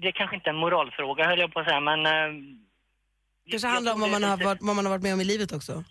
det 0.00 0.08
är 0.08 0.12
kanske 0.12 0.36
inte 0.36 0.50
är 0.50 0.54
en 0.54 0.60
moralfråga 0.60 1.24
höll 1.24 1.38
jag 1.38 1.52
på 1.52 1.60
att 1.60 1.66
säga, 1.68 1.80
men... 1.80 2.06
Eh, 2.06 2.32
kanske 3.50 3.68
jag 3.68 3.74
handlar 3.74 3.92
om 3.94 4.00
vad 4.00 4.10
man, 4.10 4.22
har 4.24 4.36
varit, 4.36 4.58
vad 4.60 4.76
man 4.76 4.84
har 4.86 4.90
varit 4.90 5.02
med 5.02 5.14
om 5.14 5.20
i 5.20 5.24
livet 5.24 5.52
också. 5.52 5.84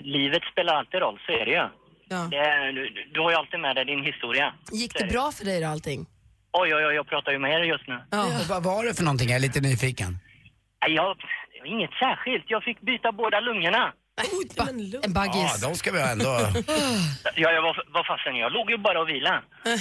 Livet 0.00 0.42
spelar 0.52 0.74
alltid 0.74 1.00
roll, 1.00 1.18
så 1.26 1.32
är 1.32 1.44
det 1.44 1.50
ju. 1.50 1.64
Ja. 2.08 2.20
Det, 2.30 2.36
är- 2.36 2.72
du, 2.72 2.82
du 3.14 3.20
har 3.20 3.30
ju 3.30 3.36
alltid 3.36 3.60
med 3.60 3.76
dig 3.76 3.84
din 3.84 4.02
historia. 4.04 4.54
Gick 4.72 4.98
det 4.98 5.04
bra 5.06 5.32
för 5.32 5.44
dig 5.44 5.60
då 5.60 5.66
allting? 5.68 6.06
Oj, 6.52 6.74
oj, 6.74 6.86
oj, 6.86 6.94
jag 6.94 7.06
pratar 7.06 7.32
ju 7.32 7.38
med 7.38 7.50
er 7.50 7.64
just 7.64 7.86
nu. 7.88 7.94
Och 8.18 8.46
vad 8.48 8.62
var 8.62 8.84
det 8.84 8.94
för 8.94 9.04
någonting? 9.04 9.28
Jag 9.28 9.36
är 9.36 9.40
lite 9.40 9.60
nyfiken. 9.60 10.18
Nej, 10.82 10.94
Jag, 10.96 11.16
inget 11.64 11.90
särskilt. 11.90 12.44
Jag 12.48 12.62
fick 12.64 12.80
byta 12.80 13.12
båda 13.12 13.40
lungorna. 13.40 13.92
En 15.02 15.12
baggis. 15.12 15.58
Ja, 15.62 15.68
de 15.68 15.74
ska 15.76 15.92
vi 15.92 16.00
ha 16.00 16.08
ändå. 16.12 16.38
Ja, 17.36 17.52
jag 17.52 17.62
var, 17.62 17.84
var 17.94 18.04
fasen, 18.04 18.36
jag 18.36 18.52
låg 18.52 18.70
ju 18.70 18.76
bara 18.78 19.00
och 19.00 19.08
vila. 19.08 19.42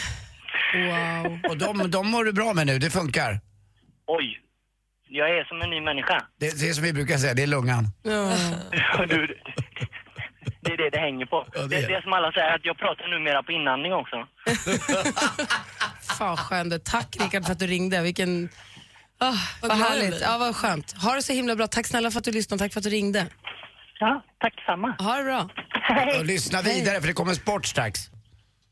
Wow. 0.74 1.40
Och 1.52 1.58
de, 1.58 1.92
de 1.92 2.08
mår 2.12 2.24
du 2.24 2.34
bra 2.34 2.54
med 2.54 2.68
nu, 2.68 2.80
det 2.80 2.90
funkar. 2.90 3.40
Oj, 4.08 4.40
jag 5.10 5.30
är 5.30 5.44
som 5.44 5.62
en 5.62 5.70
ny 5.70 5.82
människa. 5.82 6.18
Det, 6.40 6.60
det 6.60 6.70
är 6.70 6.74
som 6.74 6.84
vi 6.84 6.94
brukar 6.94 7.18
säga, 7.18 7.34
det 7.34 7.44
är 7.44 7.48
lungan. 7.48 7.84
Ja, 8.04 8.36
du, 9.10 9.28
det- 9.28 9.38
det 10.62 10.74
är 10.74 10.78
det 10.78 10.90
det 10.90 11.00
hänger 11.00 11.26
på. 11.26 11.48
det 11.54 11.68
det, 11.68 11.76
är 11.76 11.88
det 11.88 11.94
är 11.96 12.02
som 12.02 12.14
alla 12.14 12.32
säger, 12.32 12.56
att 12.56 12.66
jag 12.66 12.78
pratar 12.78 13.08
numera 13.08 13.44
på 13.44 13.52
inandning 13.52 13.94
också. 13.94 14.28
Fan 16.18 16.38
skönt. 16.38 16.86
Tack 16.86 17.18
Rickard 17.20 17.46
för 17.46 17.52
att 17.52 17.60
du 17.60 17.68
ringde. 17.68 18.02
Vilken... 18.02 18.50
Oh, 19.22 19.36
vad 19.62 19.72
glad 19.72 19.80
jag 19.82 19.86
härligt. 19.86 20.22
Ja, 20.22 20.38
vad 20.38 20.56
skönt. 20.56 20.92
Ha 21.04 21.16
det 21.16 21.22
så 21.22 21.34
himla 21.34 21.56
bra. 21.56 21.68
Tack 21.68 21.88
snälla 21.88 22.12
för 22.12 22.18
att 22.20 22.24
du 22.26 22.32
lyssnade. 22.32 22.64
Tack 22.64 22.74
för 22.74 22.80
att 22.80 22.84
du 22.84 22.90
ringde. 22.90 23.28
Ja, 24.00 24.24
tack 24.40 24.56
detsamma. 24.56 24.96
Ha 25.00 25.18
det 25.18 25.24
bra. 25.24 25.50
Och 26.20 26.26
lyssna 26.26 26.62
vidare 26.62 27.00
för 27.02 27.08
det 27.08 27.14
kommer 27.14 27.34
sport 27.34 27.66
strax. 27.66 28.00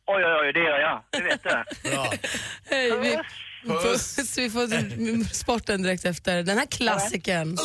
Oj, 0.08 0.24
oj, 0.26 0.40
oj, 0.46 0.54
det 0.54 0.60
gör 0.60 0.80
jag. 0.80 1.04
Det 1.12 1.22
vet 1.22 1.44
du. 1.44 1.90
Bra. 1.92 2.06
Hej, 2.70 2.92
vi, 3.02 3.20
puss. 3.68 4.18
vi 4.38 4.50
får 4.50 5.34
sporten 5.34 5.84
direkt 5.84 6.06
efter 6.06 6.44
den 6.44 6.58
här 6.58 6.66
klassikern. 6.66 7.58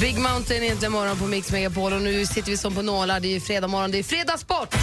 Big 0.00 0.18
Mountain 0.18 0.62
är 0.62 0.72
inte 0.72 0.88
morgon 0.88 1.18
på 1.18 1.26
Mix 1.26 1.52
Megapol 1.52 1.92
och 1.92 2.02
nu 2.02 2.26
sitter 2.26 2.50
vi 2.50 2.56
som 2.56 2.74
på 2.74 2.82
nålar. 2.82 3.20
Det 3.20 3.28
är 3.28 3.32
ju 3.32 3.40
fredag 3.40 3.68
morgon, 3.68 3.90
det 3.90 3.98
är 3.98 4.02
fredagssport. 4.02 4.74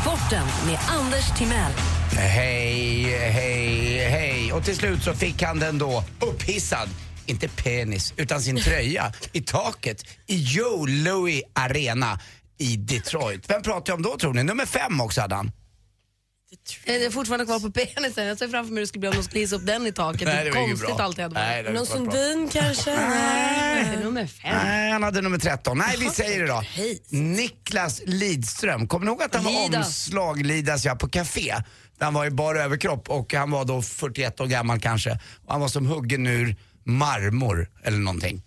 Sporten 0.00 0.46
med 0.66 0.78
Anders 0.88 1.38
Timell. 1.38 1.93
Hej, 2.16 3.02
hej, 3.18 4.08
hej. 4.08 4.52
Och 4.52 4.64
till 4.64 4.76
slut 4.76 5.02
så 5.02 5.14
fick 5.14 5.42
han 5.42 5.58
den 5.58 5.78
då 5.78 6.04
upphissad, 6.20 6.88
inte 7.26 7.48
penis, 7.48 8.14
utan 8.16 8.42
sin 8.42 8.56
tröja 8.56 9.12
i 9.32 9.40
taket 9.40 10.04
i 10.26 10.36
Joe 10.42 10.86
Louis 10.86 11.42
Arena 11.52 12.20
i 12.58 12.76
Detroit. 12.76 13.50
Vem 13.50 13.62
pratar 13.62 13.92
jag 13.92 13.96
om 13.96 14.02
då 14.02 14.16
tror 14.16 14.34
ni? 14.34 14.42
Nummer 14.42 14.66
fem 14.66 15.00
också 15.00 15.20
hade 15.20 15.34
han. 15.34 15.52
Jag 16.84 16.96
är 16.96 17.10
fortfarande 17.10 17.46
kvar 17.46 17.60
på 17.60 17.70
penisen. 17.70 18.26
Jag 18.26 18.38
ser 18.38 18.48
framför 18.48 18.72
mig 18.72 18.74
hur 18.74 18.80
det 18.80 18.86
skulle 18.86 19.00
bli 19.00 19.08
om 19.08 19.14
de 19.14 19.22
skulle 19.22 19.40
hissa 19.40 19.56
upp 19.56 19.66
den 19.66 19.86
i 19.86 19.92
taket. 19.92 20.28
Nej, 20.28 20.44
det 20.44 20.50
det 20.50 20.56
konstigt 20.56 20.96
bra. 20.96 21.04
allt 21.04 21.16
det 21.16 21.22
hade 21.22 21.34
varit. 21.34 21.46
Nej, 21.46 21.62
det 21.62 21.72
Någon. 21.72 21.86
Sundin 21.86 22.48
kanske? 22.52 22.96
Nej, 22.96 23.98
nummer 24.02 24.26
fem. 24.26 24.56
Nej, 24.64 24.90
han 24.90 25.02
hade 25.02 25.20
nummer 25.20 25.38
13. 25.38 25.78
Nej, 25.78 25.96
vi 25.98 26.08
säger 26.08 26.40
det 26.40 26.46
då. 26.46 26.62
Niklas 27.08 28.02
Lidström. 28.06 28.88
Kommer 28.88 29.06
ni 29.06 29.10
ihåg 29.10 29.22
att 29.22 29.34
han 29.34 29.44
var 29.44 29.52
Lidas. 29.52 29.86
omslag, 29.86 30.46
Lidas 30.46 30.84
ja, 30.84 30.94
på 30.94 31.08
café? 31.08 31.54
Där 31.98 32.04
han 32.04 32.14
var 32.14 32.26
i 32.26 32.30
bara 32.30 32.62
överkropp 32.62 33.10
och 33.10 33.34
han 33.34 33.50
var 33.50 33.64
då 33.64 33.82
41 33.82 34.40
år 34.40 34.46
gammal 34.46 34.80
kanske. 34.80 35.18
Och 35.44 35.52
han 35.52 35.60
var 35.60 35.68
som 35.68 35.86
huggen 35.86 36.26
ur 36.26 36.56
marmor 36.84 37.70
eller 37.82 37.98
någonting. 37.98 38.42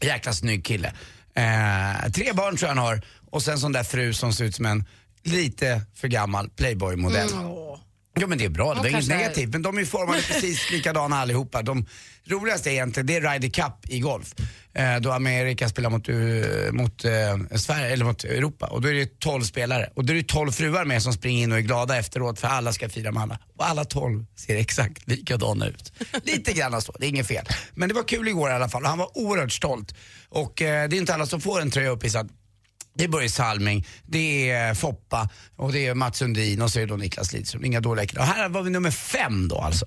Jäkla 0.00 0.32
snygg 0.32 0.64
kille. 0.64 0.92
Eh, 1.34 2.10
tre 2.12 2.32
barn 2.32 2.56
tror 2.56 2.68
jag 2.68 2.76
han 2.76 2.78
har 2.78 3.02
och 3.30 3.42
sen 3.42 3.58
sån 3.58 3.72
där 3.72 3.84
fru 3.84 4.12
som 4.12 4.32
ser 4.32 4.44
ut 4.44 4.54
som 4.54 4.66
en 4.66 4.84
lite 5.22 5.82
för 5.94 6.08
gammal 6.08 6.50
Playboy-modell. 6.50 7.32
Mm, 7.32 7.46
Jo 8.20 8.28
men 8.28 8.38
det 8.38 8.44
är 8.44 8.48
bra, 8.48 8.74
det 8.74 8.80
var 8.80 8.88
inget 8.88 9.08
negativt. 9.08 9.52
Men 9.52 9.62
de 9.62 9.78
är 9.78 9.84
formade 9.84 10.22
precis 10.28 10.70
likadana 10.70 11.16
allihopa. 11.16 11.62
De 11.62 11.86
roligaste 12.24 12.70
är 12.70 12.72
egentligen, 12.72 13.06
det 13.06 13.16
är 13.16 13.20
Ryder 13.20 13.48
Cup 13.48 13.90
i 13.90 14.00
golf. 14.00 14.34
Eh, 14.74 14.96
då 14.96 15.12
Amerika 15.12 15.68
spelar 15.68 15.90
mot, 15.90 16.08
eh, 16.08 16.72
mot 16.72 17.04
eh, 17.04 17.58
Sverige, 17.58 17.92
eller 17.92 18.04
mot 18.04 18.24
Europa. 18.24 18.66
Och 18.66 18.82
då 18.82 18.88
är 18.88 18.94
det 18.94 19.18
12 19.18 19.42
spelare. 19.42 19.90
Och 19.94 20.04
då 20.04 20.12
är 20.12 20.16
det 20.16 20.28
12 20.28 20.52
fruar 20.52 20.84
med 20.84 21.02
som 21.02 21.12
springer 21.12 21.42
in 21.42 21.52
och 21.52 21.58
är 21.58 21.62
glada 21.62 21.98
efteråt 21.98 22.40
för 22.40 22.48
alla 22.48 22.72
ska 22.72 22.88
fira 22.88 23.12
med 23.12 23.22
alla. 23.22 23.38
Och 23.56 23.68
alla 23.68 23.84
12 23.84 24.26
ser 24.36 24.56
exakt 24.56 25.08
likadana 25.08 25.66
ut. 25.66 25.92
Lite 26.24 26.52
grann 26.52 26.82
så, 26.82 26.92
det 26.98 27.06
är 27.06 27.08
inget 27.08 27.26
fel. 27.26 27.46
Men 27.74 27.88
det 27.88 27.94
var 27.94 28.02
kul 28.02 28.28
igår 28.28 28.50
i 28.50 28.52
alla 28.52 28.68
fall 28.68 28.82
och 28.82 28.88
han 28.88 28.98
var 28.98 29.18
oerhört 29.18 29.52
stolt. 29.52 29.94
Och 30.28 30.62
eh, 30.62 30.88
det 30.88 30.96
är 30.96 30.98
inte 30.98 31.14
alla 31.14 31.26
som 31.26 31.40
får 31.40 31.60
en 31.60 31.70
tröja 31.70 31.90
upphissad. 31.90 32.30
Det 32.94 33.04
är 33.04 33.08
Börje 33.08 33.28
Salming, 33.28 33.86
det 34.06 34.50
är 34.50 34.68
eh, 34.68 34.74
Foppa 34.74 35.28
och 35.56 35.72
det 35.72 35.86
är 35.86 35.94
Mats 35.94 36.18
Sundin 36.18 36.62
och 36.62 36.70
så 36.70 36.78
är 36.78 36.80
det 36.80 36.92
då 36.92 36.96
Niklas 36.96 37.32
Lidström. 37.32 37.64
Inga 37.64 37.80
dåliga 37.80 38.06
killar. 38.06 38.22
Och 38.22 38.28
här 38.28 38.48
var 38.48 38.62
vi 38.62 38.70
nummer 38.70 38.90
fem 38.90 39.48
då 39.48 39.58
alltså. 39.58 39.86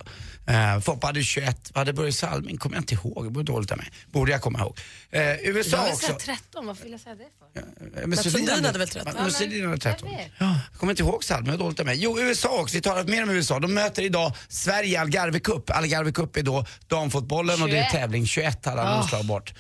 Uh, 0.49 0.79
Foppa 0.79 1.08
hade 1.08 1.23
21, 1.23 1.71
vad 1.73 1.81
hade 1.81 1.93
Börje 1.93 2.12
Salming? 2.12 2.58
Kommer 2.58 2.75
jag 2.75 2.81
inte 2.81 2.93
ihåg, 2.93 3.25
det 3.25 3.36
var 3.36 3.43
dåligt 3.43 3.71
av 3.71 3.77
mig. 3.77 3.91
Borde 4.12 4.31
jag 4.31 4.41
komma 4.41 4.60
ihåg. 4.60 4.77
Uh, 5.15 5.21
USA 5.21 5.77
Jag 5.77 5.84
vill 5.84 5.93
också. 5.93 6.05
säga 6.05 6.17
13, 6.17 6.65
varför 6.65 6.84
vill 6.84 6.91
jag 6.91 7.01
säga 7.01 7.15
det 7.15 7.23
för? 7.39 8.01
Eh, 8.01 8.08
men 8.08 8.17
Sundin 8.17 8.65
hade 8.65 8.79
väl 8.79 8.88
13? 8.88 9.13
Men 9.19 9.31
Sundin 9.31 9.65
hade 9.65 9.77
13. 9.77 10.10
jag 10.12 10.17
vet. 10.17 10.31
Ja, 10.38 10.60
jag 10.71 10.79
kommer 10.79 10.93
inte 10.93 11.03
ihåg 11.03 11.23
Salming, 11.23 11.45
det 11.45 11.51
var 11.51 11.58
dåligt 11.58 11.79
av 11.79 11.86
mig. 11.86 11.97
Jo, 11.99 12.19
USA 12.19 12.62
också, 12.62 12.75
vi 12.75 12.81
talar 12.81 13.03
mer 13.03 13.23
om 13.23 13.29
USA. 13.29 13.60
De 13.60 13.73
möter 13.73 14.01
idag 14.01 14.34
Sverige 14.47 14.89
i 14.89 14.95
Algarve 14.95 15.39
Cup. 15.39 15.69
Algarve 15.69 16.12
Cup 16.12 16.38
är 16.38 16.43
då 16.43 16.65
damfotbollen 16.88 17.62
och 17.62 17.69
det 17.69 17.77
är 17.77 17.84
21. 17.84 17.91
tävling. 17.91 18.27
21 18.27 18.65
hade 18.65 18.81
han 18.81 19.01
omslag 19.01 19.25
bort. 19.25 19.53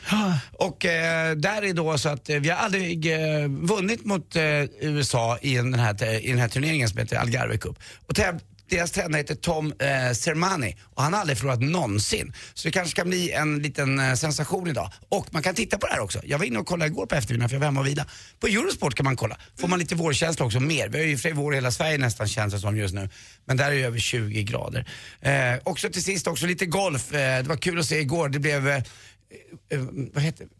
Och 0.51 0.85
eh, 0.85 1.35
där 1.35 1.61
är 1.61 1.73
då 1.73 1.97
så 1.97 2.09
att 2.09 2.29
eh, 2.29 2.37
vi 2.37 2.49
har 2.49 2.57
aldrig 2.57 3.13
eh, 3.13 3.47
vunnit 3.47 4.05
mot 4.05 4.35
eh, 4.35 4.43
USA 4.79 5.37
i 5.41 5.55
den, 5.55 5.73
här, 5.73 6.25
i 6.25 6.29
den 6.29 6.39
här 6.39 6.47
turneringen 6.47 6.89
som 6.89 6.97
heter 6.97 7.17
Algarve 7.17 7.57
Cup. 7.57 7.79
Och 8.07 8.15
deras 8.69 8.91
tränare 8.91 9.17
heter 9.17 9.35
Tom 9.35 9.73
eh, 9.79 10.13
Sermani 10.13 10.77
och 10.83 11.03
han 11.03 11.13
har 11.13 11.19
aldrig 11.19 11.37
förlorat 11.37 11.61
någonsin. 11.61 12.33
Så 12.53 12.67
det 12.67 12.71
kanske 12.71 12.95
kan 12.95 13.09
bli 13.09 13.31
en 13.31 13.59
liten 13.59 13.99
eh, 13.99 14.13
sensation 14.13 14.67
idag. 14.67 14.91
Och 15.09 15.33
man 15.33 15.43
kan 15.43 15.55
titta 15.55 15.77
på 15.77 15.87
det 15.87 15.93
här 15.93 15.99
också. 15.99 16.21
Jag 16.23 16.37
var 16.37 16.45
inne 16.45 16.59
och 16.59 16.67
kollade 16.67 16.91
igår 16.91 17.05
på 17.05 17.15
eftermiddagen 17.15 17.49
för 17.49 17.55
jag 17.55 17.59
var 17.59 17.67
hemma 17.67 17.79
och 17.79 17.87
vila. 17.87 18.05
På 18.39 18.47
Eurosport 18.47 18.95
kan 18.95 19.03
man 19.03 19.15
kolla. 19.15 19.37
Får 19.59 19.67
man 19.67 19.79
lite 19.79 19.95
vårkänsla 19.95 20.45
också, 20.45 20.59
mer. 20.59 20.89
Vi 20.89 20.97
har 20.97 21.05
ju 21.05 21.11
i 21.11 21.15
och 21.15 21.19
för 21.19 21.29
sig 21.29 21.33
vår 21.33 21.53
i 21.53 21.57
hela 21.57 21.71
Sverige 21.71 21.97
nästan 21.97 22.27
känns 22.27 22.53
det 22.53 22.59
som 22.59 22.77
just 22.77 22.93
nu. 22.93 23.09
Men 23.45 23.57
där 23.57 23.71
är 23.71 23.75
det 23.75 23.81
över 23.81 23.99
20 23.99 24.43
grader. 24.43 24.89
Eh, 25.21 25.59
också 25.63 25.89
till 25.89 26.03
sist 26.03 26.27
också 26.27 26.45
lite 26.45 26.65
golf. 26.65 27.13
Eh, 27.13 27.43
det 27.43 27.49
var 27.49 27.57
kul 27.57 27.79
att 27.79 27.85
se 27.85 27.99
igår. 27.99 28.29
Det 28.29 28.39
blev, 28.39 28.67
eh, 28.67 28.75
eh, 29.69 29.79
vad 30.13 30.23
heter 30.23 30.45
det? 30.45 30.51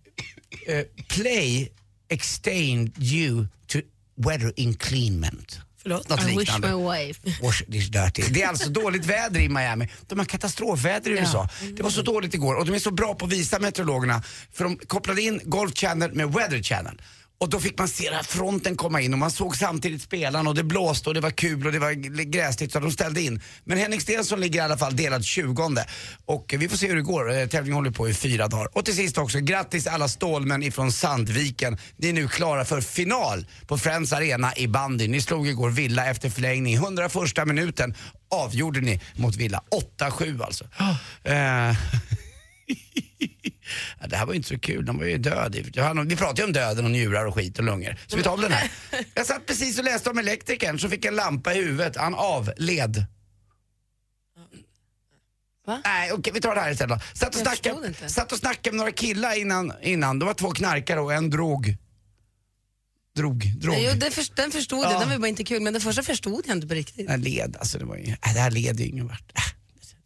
Eh, 0.67 0.85
Play 1.07 1.71
extend 2.09 2.97
you 2.97 3.47
to 3.67 3.79
weather 4.15 4.53
inclement. 4.55 5.59
Förlåt? 5.85 6.09
Något 6.09 6.21
I 6.21 6.25
wish 6.25 6.37
liknande. 6.37 6.75
my 6.75 6.97
wife. 6.97 7.19
Wash 7.41 7.63
this 7.71 7.87
dirty. 7.89 8.23
Det 8.31 8.43
är 8.43 8.47
alltså 8.47 8.69
dåligt 8.69 9.05
väder 9.05 9.39
i 9.39 9.49
Miami. 9.49 9.89
De 10.07 10.19
har 10.19 10.25
katastrofväder 10.25 11.11
i 11.11 11.13
USA. 11.13 11.49
Det 11.73 11.83
var 11.83 11.89
så 11.89 12.01
dåligt 12.01 12.33
igår 12.33 12.55
och 12.55 12.65
de 12.65 12.75
är 12.75 12.79
så 12.79 12.91
bra 12.91 13.15
på 13.15 13.25
att 13.25 13.31
visa 13.31 13.59
meteorologerna 13.59 14.23
för 14.53 14.63
de 14.63 14.77
kopplade 14.77 15.21
in 15.21 15.41
Golf 15.43 15.75
Channel 15.75 16.13
med 16.13 16.33
Weather 16.33 16.63
Channel. 16.63 17.01
Och 17.37 17.49
då 17.49 17.59
fick 17.59 17.77
man 17.79 17.87
se 17.87 18.03
den 18.03 18.13
här 18.13 18.23
fronten 18.23 18.75
komma 18.75 19.01
in 19.01 19.13
och 19.13 19.19
man 19.19 19.31
såg 19.31 19.57
samtidigt 19.57 20.01
spelarna 20.01 20.49
och 20.49 20.55
det 20.55 20.63
blåste 20.63 21.09
och 21.09 21.13
det 21.13 21.21
var 21.21 21.31
kul 21.31 21.65
och 21.65 21.71
det 21.71 21.79
var 21.79 21.91
gräsligt 22.23 22.71
så 22.71 22.79
de 22.79 22.91
ställde 22.91 23.21
in. 23.21 23.41
Men 23.63 23.77
Henrik 23.77 24.01
Stenson 24.01 24.39
ligger 24.39 24.59
i 24.59 24.63
alla 24.63 24.77
fall 24.77 24.95
delad 24.95 25.25
20 25.25 25.75
och 26.25 26.53
vi 26.57 26.69
får 26.69 26.77
se 26.77 26.87
hur 26.87 26.95
det 26.95 27.01
går. 27.01 27.37
Eh, 27.37 27.47
Tävlingen 27.47 27.75
håller 27.75 27.91
på 27.91 28.09
i 28.09 28.13
fyra 28.13 28.47
dagar. 28.47 28.77
Och 28.77 28.85
till 28.85 28.95
sist 28.95 29.17
också, 29.17 29.39
grattis 29.39 29.87
alla 29.87 30.07
stålmän 30.07 30.63
ifrån 30.63 30.91
Sandviken. 30.91 31.77
Ni 31.97 32.09
är 32.09 32.13
nu 32.13 32.27
klara 32.27 32.65
för 32.65 32.81
final 32.81 33.45
på 33.67 33.77
Friends 33.77 34.13
Arena 34.13 34.55
i 34.55 34.67
bandy. 34.67 35.07
Ni 35.07 35.21
slog 35.21 35.47
igår 35.47 35.69
Villa 35.69 36.05
efter 36.05 36.29
förlängning. 36.29 36.75
101 36.75 37.11
minuten 37.45 37.95
avgjorde 38.31 38.81
ni 38.81 39.01
mot 39.15 39.35
Villa. 39.35 39.61
8-7 39.99 40.43
alltså. 40.43 40.65
Eh, 41.23 41.75
Ja, 44.01 44.07
det 44.07 44.15
här 44.15 44.25
var 44.25 44.33
ju 44.33 44.37
inte 44.37 44.49
så 44.49 44.59
kul, 44.59 44.85
de 44.85 44.97
var 44.97 45.05
ju 45.05 45.17
död. 45.17 45.55
Vi 46.07 46.15
pratade 46.15 46.41
ju 46.41 46.45
om 46.45 46.53
döden 46.53 46.85
och 46.85 46.91
njurar 46.91 47.25
och 47.25 47.35
skit 47.35 47.57
och 47.57 47.63
lungor. 47.63 47.97
Så 48.07 48.17
vi 48.17 48.23
tar 48.23 48.37
den 48.37 48.51
här. 48.51 48.71
Jag 49.13 49.25
satt 49.25 49.45
precis 49.45 49.77
och 49.79 49.83
läste 49.83 50.09
om 50.09 50.17
elektrikern 50.17 50.79
som 50.79 50.89
fick 50.89 51.05
en 51.05 51.15
lampa 51.15 51.53
i 51.53 51.57
huvudet. 51.57 51.97
Han 51.97 52.15
avled. 52.15 53.05
Va? 55.67 55.81
Nej, 55.85 56.11
okej 56.11 56.33
vi 56.33 56.41
tar 56.41 56.55
det 56.55 56.61
här 56.61 56.71
istället 56.71 56.99
då. 56.99 57.05
Satt 57.19 57.35
och, 57.35 57.41
Jag 57.41 57.57
snackade, 57.57 58.09
satt 58.09 58.31
och 58.31 58.37
snackade 58.37 58.71
med 58.71 58.77
några 58.77 58.91
killar 58.91 59.39
innan, 59.39 59.73
innan. 59.81 60.19
Det 60.19 60.25
var 60.25 60.33
två 60.33 60.51
knarkare 60.51 60.99
och 60.99 61.13
en 61.13 61.29
drog. 61.29 61.77
Drog, 63.15 63.59
drog. 63.59 63.75
Jo, 63.79 63.91
det 63.95 64.11
för, 64.11 64.35
den 64.35 64.51
förstod 64.51 64.83
Ja. 64.83 64.91
jag, 64.91 65.01
den 65.01 65.09
var 65.09 65.17
bara 65.17 65.27
inte 65.27 65.43
kul. 65.43 65.61
Men 65.61 65.73
den 65.73 65.81
första 65.81 66.03
förstod 66.03 66.43
jag 66.47 66.57
inte 66.57 66.67
på 66.67 66.73
riktigt. 66.73 67.07
Den 67.07 67.21
led, 67.21 67.55
alltså 67.59 67.77
det 67.77 67.85
var 67.85 67.95
ju, 67.97 68.03
äh, 68.03 68.33
det 68.33 68.39
här 68.39 68.51
leder 68.51 68.83
ju 68.83 68.89
ingen 68.89 69.07
vart. 69.07 69.31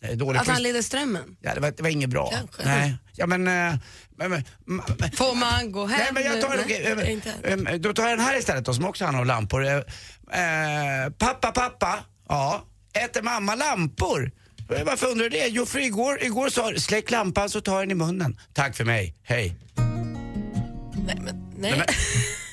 Är 0.02 0.16
dåligt. 0.16 0.42
Att 0.42 0.48
han 0.48 0.64
leder 0.64 0.82
strömmen. 0.82 1.38
Ja, 1.42 1.54
det 1.54 1.60
var, 1.60 1.72
det 1.72 1.84
var 1.84 1.90
inget 1.90 2.10
bra. 2.10 2.30
Kanske. 2.32 2.66
Nej. 2.66 2.96
Ja, 3.16 3.26
men, 3.28 3.48
eh, 3.48 3.76
men, 4.18 4.30
men, 4.66 5.12
Får 5.14 5.36
man 5.36 5.72
gå 5.72 5.86
hem 5.86 6.00
Nej, 6.00 6.10
men 6.14 6.24
jag 6.24 6.42
tar, 6.42 6.56
nu? 6.58 6.62
okej, 6.66 6.94
Nej, 6.96 7.06
eh, 7.06 7.12
inte. 7.14 7.70
eh, 7.72 7.76
då 7.80 7.94
tar 7.94 8.04
jag 8.10 8.18
den 8.18 8.26
här 8.26 8.38
istället 8.40 8.66
då, 8.66 8.74
som 8.74 8.86
också 8.86 9.04
handlar 9.06 9.22
om 9.22 9.28
lampor. 9.28 9.66
Eh, 9.66 9.76
eh, 9.76 11.10
pappa, 11.18 11.52
pappa, 11.52 12.00
ja, 12.30 12.66
äter 13.06 13.22
mamma 13.22 13.56
lampor? 13.56 14.32
Eh, 14.76 14.84
Varför 14.86 15.08
undrar 15.08 15.24
du 15.24 15.38
det? 15.38 15.48
Jo, 15.48 15.66
för 15.66 15.80
igår, 15.80 16.24
igår 16.24 16.50
sa 16.50 16.72
släck 16.78 17.12
lampan 17.12 17.50
så 17.50 17.62
tar 17.62 17.74
jag 17.74 17.82
den 17.82 17.92
i 17.92 17.96
munnen. 17.96 18.40
Tack 18.54 18.76
för 18.76 18.86
mig, 18.86 19.16
hej. 19.24 19.56
Nej, 19.76 21.18
men, 21.22 21.26
nej. 21.26 21.72
Nej, 21.72 21.72
men, 21.78 21.86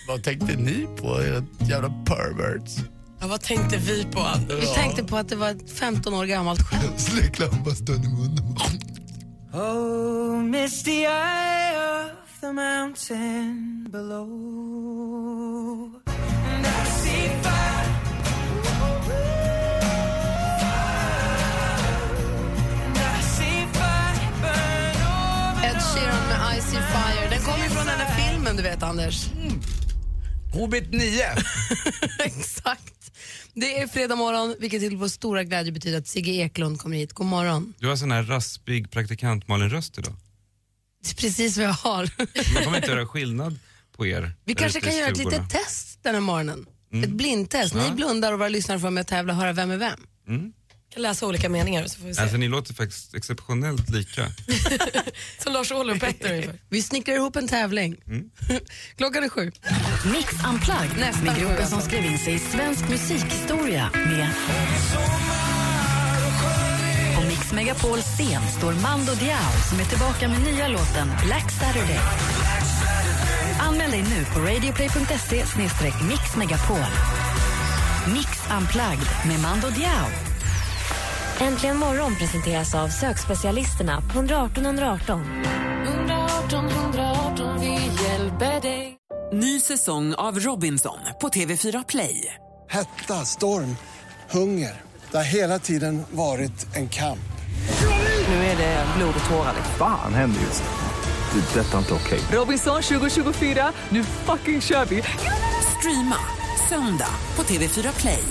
vad 0.08 0.24
tänkte 0.24 0.56
ni 0.56 0.86
på, 1.00 1.22
era 1.22 1.44
jävla 1.60 1.88
perverts? 2.06 2.76
Ja, 3.20 3.26
vad 3.26 3.40
tänkte 3.40 3.76
vi 3.76 4.04
på? 4.04 4.26
Vi 4.60 4.66
tänkte 4.66 5.04
på 5.04 5.16
att 5.16 5.28
det 5.28 5.36
var 5.36 5.50
ett 5.50 5.70
15 5.70 6.14
år 6.14 6.24
gammalt 6.24 6.60
skämt. 6.62 7.00
Släck 7.00 7.38
lampastan 7.38 8.04
i 8.04 8.08
munnen. 8.08 8.56
Oh, 9.52 10.42
misty 10.42 10.90
eye 10.90 11.76
of 12.02 12.40
the 12.40 12.52
mountain 12.52 13.86
below. 13.90 14.26
And 16.06 16.66
I 16.66 16.84
see 16.84 17.28
fire. 17.42 17.86
And 22.84 22.96
I 22.96 23.22
see 23.22 23.66
fire. 23.72 25.64
Ed 25.64 25.82
Sheeran 25.82 26.28
med. 26.28 27.30
Den 27.30 27.40
kommer 27.40 27.64
ju 27.64 27.70
från 27.70 27.86
den 27.86 27.98
här 27.98 28.16
filmen, 28.16 28.56
du 28.56 28.62
vet, 28.62 28.82
Anders. 28.82 29.26
Hobbit 30.52 30.92
9. 30.92 31.22
Exakt. 32.24 32.95
Det 33.58 33.78
är 33.80 33.86
fredag 33.86 34.16
morgon, 34.16 34.54
vilket 34.58 34.80
till 34.80 34.96
vår 34.96 35.08
stora 35.08 35.44
glädje 35.44 35.72
betyder 35.72 35.98
att 35.98 36.06
Sigge 36.06 36.32
Eklund 36.32 36.80
kommer 36.80 36.96
hit. 36.96 37.12
God 37.12 37.26
morgon. 37.26 37.74
Du 37.78 37.88
har 37.88 37.96
sån 37.96 38.10
här 38.10 38.22
raspig 38.22 38.90
praktikant 38.90 39.48
Malin-röst 39.48 39.98
idag. 39.98 40.14
Det 41.04 41.10
är 41.10 41.14
precis 41.14 41.56
vad 41.56 41.66
jag 41.66 41.72
har. 41.72 42.10
Man 42.54 42.64
kommer 42.64 42.76
inte 42.76 42.88
göra 42.90 43.06
skillnad 43.06 43.58
på 43.96 44.06
er. 44.06 44.32
Vi 44.44 44.54
kanske 44.54 44.80
kan 44.80 44.96
göra 44.96 45.08
ett 45.10 45.18
litet 45.18 45.50
test 45.50 45.98
den 46.02 46.14
här 46.14 46.20
morgonen. 46.20 46.66
Mm. 46.92 47.04
Ett 47.04 47.10
blindtest. 47.16 47.74
Ni 47.74 47.80
Ja. 47.80 47.90
blundar 47.94 48.32
och 48.32 48.38
våra 48.38 48.48
lyssnare 48.48 48.80
får 48.80 48.90
med 48.90 49.00
att 49.00 49.06
tävla 49.08 49.32
och 49.32 49.38
höra 49.38 49.52
vem 49.52 49.70
är 49.70 49.76
vem. 49.76 50.00
Mm. 50.28 50.52
Kan 50.96 51.02
läsa 51.02 51.26
olika 51.26 51.48
meningar 51.48 51.86
så 51.86 51.98
får 51.98 52.06
vi 52.06 52.14
se. 52.14 52.22
Alltså 52.22 52.36
ni 52.36 52.48
låter 52.48 52.74
faktiskt 52.74 53.14
exceptionellt 53.14 53.90
lika. 53.90 54.26
Som 55.42 55.52
Lars 55.52 55.72
Ohly 55.72 55.92
och 55.92 56.00
Petter 56.00 56.32
ungefär. 56.32 56.58
Vi 56.68 56.82
snickrar 56.82 57.14
ihop 57.14 57.36
en 57.36 57.48
tävling. 57.48 57.96
Mm. 58.06 58.24
Klockan 58.96 59.24
är 59.24 59.28
sju. 59.28 59.52
Mix 60.12 60.32
Unplugged 60.48 60.98
Nästan 60.98 61.24
med 61.24 61.36
gruppen 61.36 61.56
alltså. 61.56 61.70
som 61.70 61.80
skrev 61.80 62.04
in 62.04 62.18
sig 62.18 62.34
i 62.34 62.38
svensk 62.38 62.88
musikhistoria 62.88 63.90
med 63.94 64.28
På 67.16 67.22
Mix 67.22 67.52
Megapols 67.52 68.04
scen 68.04 68.42
står 68.58 68.72
Mando 68.72 69.14
Diao 69.14 69.52
som 69.70 69.80
är 69.80 69.84
tillbaka 69.84 70.28
med 70.28 70.40
nya 70.42 70.68
låten 70.68 71.08
Black 71.26 71.50
Saturday. 71.50 72.00
Anmäl 73.60 73.90
dig 73.90 74.02
nu 74.02 74.24
på 74.24 74.38
radioplay.se 74.40 75.44
mixmegapol. 76.08 76.90
Mix 78.14 78.28
Unplugged 78.58 79.08
med 79.28 79.40
Mando 79.40 79.68
Diao. 79.70 80.35
Äntligen 81.40 81.76
morgon 81.76 82.16
presenteras 82.16 82.74
av 82.74 82.88
sökspecialisterna 82.88 84.00
på 84.00 84.18
118 84.18 84.66
118. 84.66 85.20
118 85.86 86.68
118, 86.68 87.60
vi 87.60 87.72
hjälper 88.04 88.60
dig. 88.60 88.96
Ny 89.32 89.60
säsong 89.60 90.14
av 90.14 90.38
Robinson 90.38 90.98
på 91.20 91.28
TV4 91.28 91.84
Play. 91.88 92.34
Hetta, 92.70 93.14
storm, 93.14 93.76
hunger. 94.30 94.80
Det 95.10 95.16
har 95.16 95.24
hela 95.24 95.58
tiden 95.58 96.02
varit 96.10 96.76
en 96.76 96.88
kamp. 96.88 97.18
Nu 98.28 98.34
är 98.34 98.56
det 98.56 98.86
blod 98.96 99.14
och 99.24 99.30
tårar. 99.30 99.54
Fan 99.78 100.14
händer 100.14 100.40
just 100.40 100.62
nu. 100.62 101.40
Det. 101.40 101.60
är 101.60 101.64
Detta 101.64 101.74
är 101.74 101.78
inte 101.78 101.94
okej. 101.94 102.20
Robinson 102.32 102.82
2024, 102.82 103.72
nu 103.88 104.04
fucking 104.04 104.60
kör 104.60 104.84
vi! 104.84 105.02
Streama 105.78 106.18
söndag 106.68 107.10
på 107.34 107.42
TV4 107.42 108.00
Play. 108.00 108.24